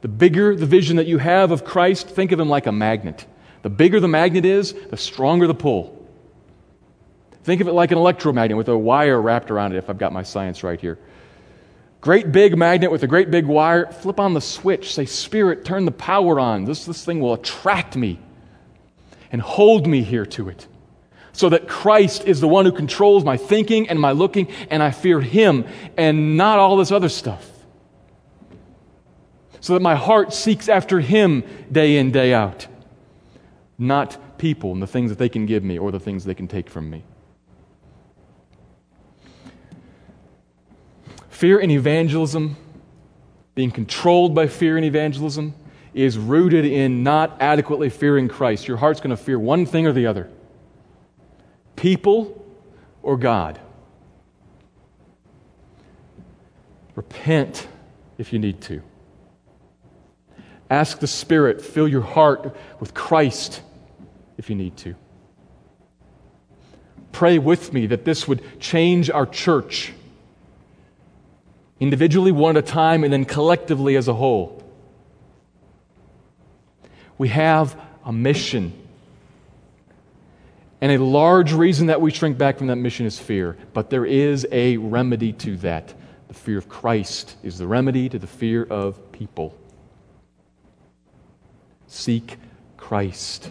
The 0.00 0.08
bigger 0.08 0.56
the 0.56 0.66
vision 0.66 0.96
that 0.96 1.06
you 1.06 1.18
have 1.18 1.52
of 1.52 1.64
Christ, 1.64 2.08
think 2.08 2.32
of 2.32 2.40
him 2.40 2.48
like 2.48 2.66
a 2.66 2.72
magnet. 2.72 3.24
The 3.62 3.70
bigger 3.70 4.00
the 4.00 4.08
magnet 4.08 4.44
is, 4.44 4.72
the 4.72 4.96
stronger 4.96 5.46
the 5.46 5.54
pull. 5.54 5.96
Think 7.42 7.60
of 7.60 7.68
it 7.68 7.72
like 7.72 7.90
an 7.90 7.98
electromagnet 7.98 8.56
with 8.56 8.68
a 8.68 8.76
wire 8.76 9.20
wrapped 9.20 9.50
around 9.50 9.72
it, 9.72 9.76
if 9.76 9.88
I've 9.90 9.98
got 9.98 10.12
my 10.12 10.22
science 10.22 10.62
right 10.62 10.80
here. 10.80 10.98
Great 12.00 12.32
big 12.32 12.56
magnet 12.56 12.90
with 12.90 13.02
a 13.02 13.06
great 13.06 13.30
big 13.30 13.46
wire. 13.46 13.86
Flip 13.92 14.18
on 14.18 14.32
the 14.32 14.40
switch. 14.40 14.94
Say, 14.94 15.04
Spirit, 15.04 15.64
turn 15.64 15.84
the 15.84 15.90
power 15.90 16.40
on. 16.40 16.64
This, 16.64 16.86
this 16.86 17.04
thing 17.04 17.20
will 17.20 17.34
attract 17.34 17.96
me 17.96 18.18
and 19.32 19.40
hold 19.40 19.86
me 19.86 20.02
here 20.02 20.26
to 20.26 20.48
it. 20.48 20.66
So 21.32 21.50
that 21.50 21.68
Christ 21.68 22.24
is 22.26 22.40
the 22.40 22.48
one 22.48 22.64
who 22.64 22.72
controls 22.72 23.24
my 23.24 23.36
thinking 23.36 23.88
and 23.88 24.00
my 24.00 24.12
looking, 24.12 24.48
and 24.70 24.82
I 24.82 24.90
fear 24.90 25.20
Him 25.20 25.66
and 25.96 26.36
not 26.36 26.58
all 26.58 26.76
this 26.76 26.90
other 26.90 27.08
stuff. 27.08 27.48
So 29.60 29.74
that 29.74 29.80
my 29.80 29.94
heart 29.94 30.32
seeks 30.32 30.68
after 30.68 31.00
Him 31.00 31.44
day 31.70 31.98
in, 31.98 32.10
day 32.10 32.34
out, 32.34 32.66
not 33.80 34.38
people 34.38 34.72
and 34.72 34.82
the 34.82 34.86
things 34.86 35.10
that 35.10 35.18
they 35.18 35.28
can 35.28 35.46
give 35.46 35.64
me 35.64 35.78
or 35.78 35.90
the 35.90 35.98
things 35.98 36.24
they 36.24 36.34
can 36.34 36.46
take 36.46 36.68
from 36.68 36.90
me. 36.90 37.02
Fear 41.30 41.60
and 41.60 41.72
evangelism, 41.72 42.56
being 43.54 43.70
controlled 43.70 44.34
by 44.34 44.46
fear 44.46 44.76
and 44.76 44.84
evangelism, 44.84 45.54
is 45.94 46.18
rooted 46.18 46.66
in 46.66 47.02
not 47.02 47.40
adequately 47.40 47.88
fearing 47.88 48.28
Christ. 48.28 48.68
Your 48.68 48.76
heart's 48.76 49.00
going 49.00 49.16
to 49.16 49.16
fear 49.16 49.38
one 49.38 49.64
thing 49.64 49.86
or 49.86 49.92
the 49.92 50.06
other 50.06 50.30
people 51.76 52.44
or 53.02 53.16
God. 53.16 53.58
Repent 56.94 57.66
if 58.18 58.34
you 58.34 58.38
need 58.38 58.60
to. 58.62 58.82
Ask 60.68 60.98
the 60.98 61.06
Spirit, 61.06 61.62
fill 61.62 61.88
your 61.88 62.02
heart 62.02 62.54
with 62.78 62.92
Christ 62.92 63.62
if 64.40 64.48
you 64.48 64.56
need 64.56 64.74
to. 64.78 64.94
Pray 67.12 67.38
with 67.38 67.74
me 67.74 67.86
that 67.88 68.06
this 68.06 68.26
would 68.26 68.42
change 68.58 69.10
our 69.10 69.26
church 69.26 69.92
individually, 71.78 72.32
one 72.32 72.56
at 72.56 72.64
a 72.64 72.66
time, 72.66 73.04
and 73.04 73.12
then 73.12 73.26
collectively 73.26 73.96
as 73.96 74.08
a 74.08 74.14
whole. 74.14 74.64
We 77.18 77.28
have 77.28 77.78
a 78.02 78.14
mission. 78.14 78.72
And 80.80 80.90
a 80.90 81.04
large 81.04 81.52
reason 81.52 81.88
that 81.88 82.00
we 82.00 82.10
shrink 82.10 82.38
back 82.38 82.56
from 82.56 82.68
that 82.68 82.76
mission 82.76 83.04
is 83.04 83.18
fear. 83.18 83.58
But 83.74 83.90
there 83.90 84.06
is 84.06 84.46
a 84.50 84.78
remedy 84.78 85.34
to 85.34 85.58
that. 85.58 85.92
The 86.28 86.34
fear 86.34 86.56
of 86.56 86.70
Christ 86.70 87.36
is 87.42 87.58
the 87.58 87.66
remedy 87.66 88.08
to 88.08 88.18
the 88.18 88.26
fear 88.26 88.64
of 88.64 89.12
people. 89.12 89.54
Seek 91.86 92.38
Christ. 92.78 93.50